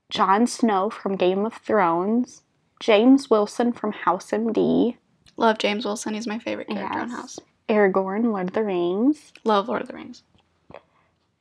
[0.09, 2.41] Jon Snow from Game of Thrones,
[2.79, 4.97] James Wilson from House MD,
[5.37, 6.13] Love James Wilson.
[6.13, 7.17] He's my favorite character on Yes.
[7.17, 7.39] House.
[7.69, 10.23] Aragorn, Lord of the Rings, Love Lord of the Rings.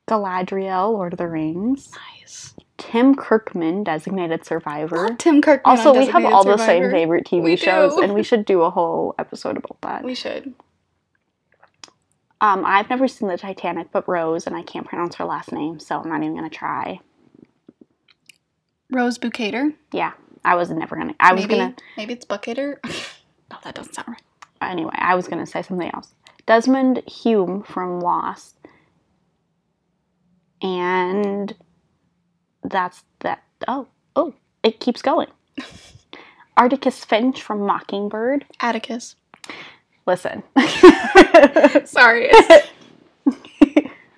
[0.07, 2.53] Galadriel, Lord of the Rings, Nice.
[2.77, 5.07] Tim Kirkman, designated survivor.
[5.09, 5.61] Love Tim Kirkman.
[5.65, 8.01] on Also, we have all the same favorite TV We shows, do.
[8.01, 10.03] and we should do a whole episode about that.
[10.03, 10.53] We should.
[12.41, 15.79] Um, I've never seen the Titanic, but Rose, and I can't pronounce her last name,
[15.79, 16.99] so I'm not even gonna try.
[18.89, 19.73] Rose Bukater.
[19.93, 20.13] Yeah,
[20.43, 21.13] I was never gonna.
[21.19, 21.75] I was gonna.
[21.97, 22.77] Maybe it's Bukater.
[23.51, 24.21] no, that doesn't sound right.
[24.59, 26.15] Anyway, I was gonna say something else.
[26.47, 28.55] Desmond Hume from Lost,
[30.63, 31.55] and
[32.63, 33.43] that's that.
[33.67, 34.33] Oh, oh,
[34.63, 35.27] it keeps going.
[36.57, 38.45] Articus Finch from Mockingbird.
[38.59, 39.15] Atticus.
[40.07, 40.43] Listen,
[41.85, 42.29] Sorry.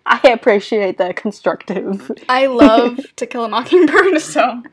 [0.06, 2.12] I appreciate the constructive.
[2.30, 4.64] I love To Kill a Mockingbird, so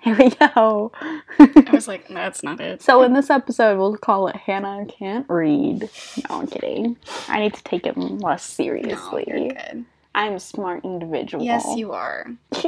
[0.00, 0.92] Here we go.
[1.38, 2.82] I was like, that's not it.
[2.82, 5.88] So in this episode, we'll call it Hannah Can't Read.
[6.28, 6.96] No, I'm kidding.
[7.28, 8.20] I need to take it less
[8.58, 9.24] No, seriously.
[9.28, 9.84] you're good.
[10.14, 11.44] I'm a smart individual.
[11.44, 12.26] Yes, you are.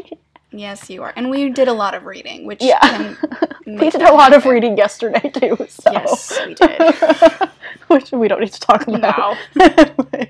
[0.53, 1.12] Yes, you are.
[1.16, 2.80] And we did a lot of reading, which Yeah.
[2.80, 3.16] can
[3.78, 5.57] we did a lot of reading yesterday too.
[5.68, 5.92] So.
[5.92, 6.80] Yes, we did.
[7.88, 9.36] Which we don't need to talk about.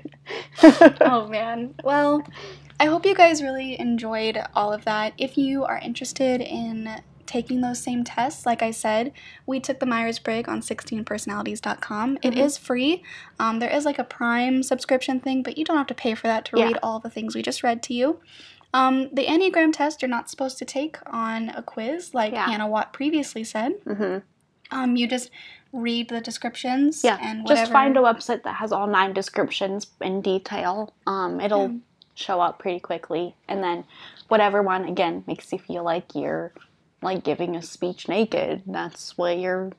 [1.01, 1.73] Oh man.
[1.83, 2.25] Well,
[2.79, 5.13] I hope you guys really enjoyed all of that.
[5.17, 9.11] If you are interested in taking those same tests, like I said,
[9.45, 12.17] we took the Myers Briggs on 16personalities.com.
[12.21, 12.37] It Mhm.
[12.45, 13.03] is free.
[13.39, 16.27] Um, there is like a Prime subscription thing, but you don't have to pay for
[16.27, 16.65] that to Yeah.
[16.67, 18.19] read all the things we just read to you.
[18.73, 22.45] Um, the Enneagram test you're not supposed to take on a quiz, like Yeah.
[22.49, 23.73] Hannah Watt previously said.
[23.85, 24.17] hmm
[24.71, 25.29] Um, you just
[25.73, 27.59] read the descriptions Yeah, and whatever.
[27.61, 30.93] just find a website that has all nine descriptions in detail.
[31.05, 31.77] Um, it'll Yeah.
[32.15, 33.83] show up pretty quickly, and then
[34.29, 36.53] whatever one again makes you feel like you're
[37.01, 38.61] like giving a speech naked.
[38.65, 39.71] That's what your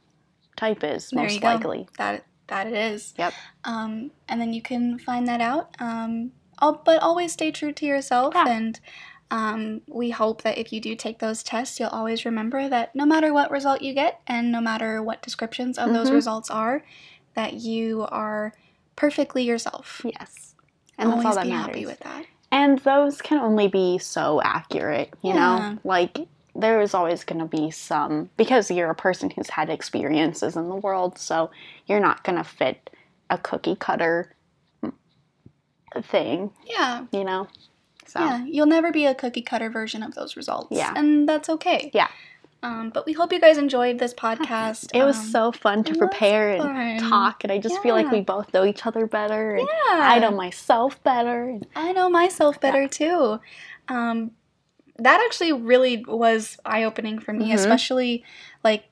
[0.56, 1.88] type is There most likely.
[1.96, 3.14] that that it is.
[3.16, 3.32] Yep.
[3.64, 5.74] Um, and then you can find that out.
[5.78, 6.32] Um,
[6.70, 8.34] but always stay true to yourself.
[8.34, 8.48] Yeah.
[8.48, 8.80] And
[9.30, 13.06] um, we hope that if you do take those tests, you'll always remember that no
[13.06, 16.14] matter what result you get, and no matter what descriptions of those Mhm.
[16.14, 16.84] results are,
[17.34, 18.52] that you are
[18.94, 20.02] perfectly yourself.
[20.04, 20.54] Yes,
[20.98, 21.66] and that's always all that be matters.
[21.68, 22.26] happy with that.
[22.50, 25.36] And those can only be so accurate, you Yeah.
[25.72, 25.78] know?
[25.82, 30.54] Like, there is always going to be some, because you're a person who's had experiences
[30.54, 31.50] in the world, so
[31.86, 32.90] you're not going to fit
[33.30, 34.34] a cookie cutter
[36.00, 37.04] thing, Yeah.
[37.12, 37.48] you know?
[38.06, 40.68] So, Yeah, you'll never be a cookie cutter version of those results.
[40.70, 40.92] Yeah.
[40.96, 41.90] And that's okay.
[41.92, 42.08] Yeah.
[42.64, 44.90] Um, but we hope you guys enjoyed this podcast.
[44.94, 48.10] it was Um, so fun to was prepare and talk, and I just feel like
[48.10, 49.98] we both know each other better, and Yeah.
[50.00, 51.58] I know myself better.
[51.74, 53.40] I know myself better too.
[53.88, 54.30] Um,
[54.98, 57.54] that actually really was eye opening for me, Mhm.
[57.54, 58.24] especially
[58.62, 58.84] like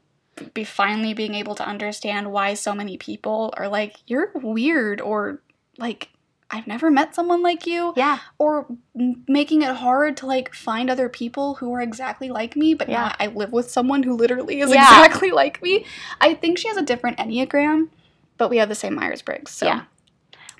[0.54, 5.42] be finally being able to understand why so many people are like, you're weird, or
[5.78, 6.08] like,
[6.50, 8.66] I've never met someone like you, yeah, or
[8.98, 12.88] m- making it hard to like find other people who are exactly like me, but
[12.88, 13.14] Yeah.
[13.20, 14.82] I live with someone who literally is Yeah.
[14.82, 15.84] exactly like me.
[16.20, 17.88] I think she has a different Enneagram,
[18.36, 19.52] but we have the same Myers Briggs.
[19.52, 19.66] So.
[19.66, 19.82] Yeah.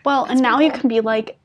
[0.05, 1.39] Well, That's and now pretty you can be like,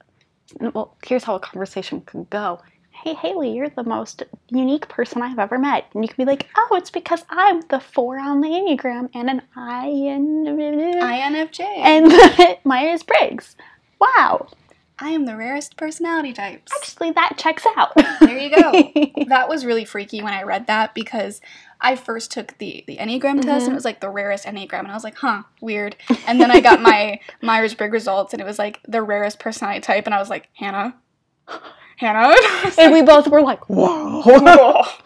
[0.60, 2.62] well, here's how a conversation could go.
[2.92, 5.86] Hey, Haley, you're the most unique person I've ever met.
[5.94, 9.30] And you can be like, oh, it's because I'm the four on the Enneagram and
[9.30, 11.60] an I and, INFJ.
[11.60, 13.56] and Myers Briggs.
[14.00, 14.48] Wow.
[14.98, 16.72] I am the rarest personality types.
[16.82, 17.92] Actually, that checks out.
[18.22, 19.26] There you go.
[19.28, 21.42] that was really freaky when I read that because
[21.82, 23.66] I first took the the Enneagram test Mhm.
[23.66, 25.98] and it was like the rarest Enneagram and I was like, huh, weird.
[26.26, 29.82] And then I got my Myers Briggs results and it was like the rarest personality
[29.82, 30.96] type and I was like, Hannah,
[31.98, 32.36] Hannah.
[32.78, 34.22] and we both were like, whoa.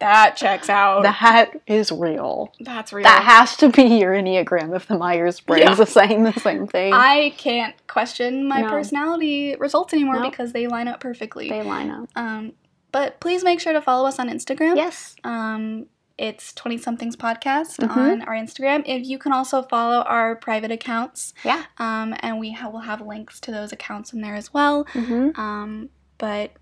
[0.00, 1.02] that checks out.
[1.02, 2.52] that is real.
[2.60, 3.04] That's real.
[3.04, 5.82] That has to be your Enneagram if the Myers Briggs Yeah.
[5.82, 6.92] is saying the same thing.
[6.92, 8.70] I can't question my No.
[8.70, 10.30] personality results anymore No.
[10.30, 11.48] because they line up perfectly.
[11.48, 12.08] they line up.
[12.16, 12.52] Um,
[12.92, 14.76] but please make sure to follow us on Instagram.
[14.76, 15.16] Yes.
[15.24, 15.86] Um,
[16.16, 17.96] it's 20 somethings podcast Mhm.
[17.96, 18.84] on our Instagram.
[18.86, 21.64] If you can also follow our private accounts, Yeah.
[21.78, 24.84] um, and we ha- will have links to those accounts in there as well.
[24.92, 25.88] hmm Um,
[26.18, 26.52] but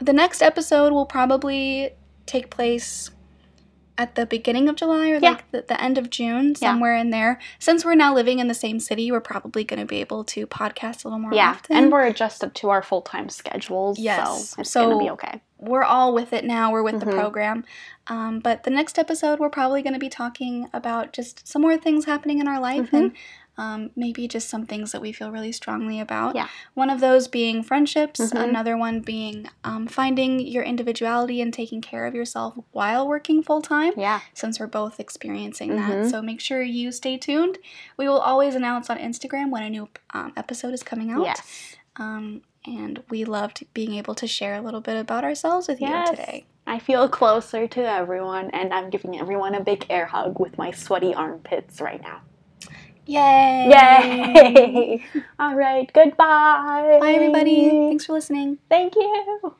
[0.00, 1.90] the next episode will probably
[2.26, 3.10] take place
[3.98, 5.30] at the beginning of July or Yeah.
[5.32, 6.70] like the, the end of June, Yeah.
[6.70, 7.38] somewhere in there.
[7.58, 10.46] Since we're now living in the same city, we're probably going to be able to
[10.46, 11.76] podcast a little more Yeah, often.
[11.76, 15.42] and we're adjusted to our full time schedules, Yes, so it's so- gonna be okay.
[15.58, 16.72] we're all with it now.
[16.72, 17.12] We're with the Mhm.
[17.12, 17.64] program.
[18.06, 21.76] Um, but the next episode, we're probably going to be talking about just some more
[21.76, 22.98] things happening in our life Mhm.
[22.98, 23.12] and
[23.60, 26.34] um, maybe just some things that we feel really strongly about.
[26.34, 26.48] Yeah.
[26.74, 28.48] One of those being friendships, Mhm.
[28.48, 33.60] another one being um, finding your individuality and taking care of yourself while working full
[33.60, 35.76] time, Yeah, since we're both experiencing Mhm.
[36.04, 36.10] that.
[36.10, 37.58] So make sure you stay tuned.
[37.98, 41.24] We will always announce on Instagram when a new um, episode is coming out.
[41.24, 45.80] yes, Um, and we loved being able to share a little bit about ourselves with
[45.80, 46.08] Yes.
[46.10, 46.46] you today.
[46.66, 50.70] I feel closer to everyone, and I'm giving everyone a big air hug with my
[50.70, 52.20] sweaty armpits right now.
[53.10, 53.66] Yay!
[53.70, 55.04] Yay!
[55.40, 56.98] All right, goodbye.
[57.00, 57.68] Bye, everybody.
[57.68, 58.58] Thanks for listening.
[58.68, 59.54] Thank you.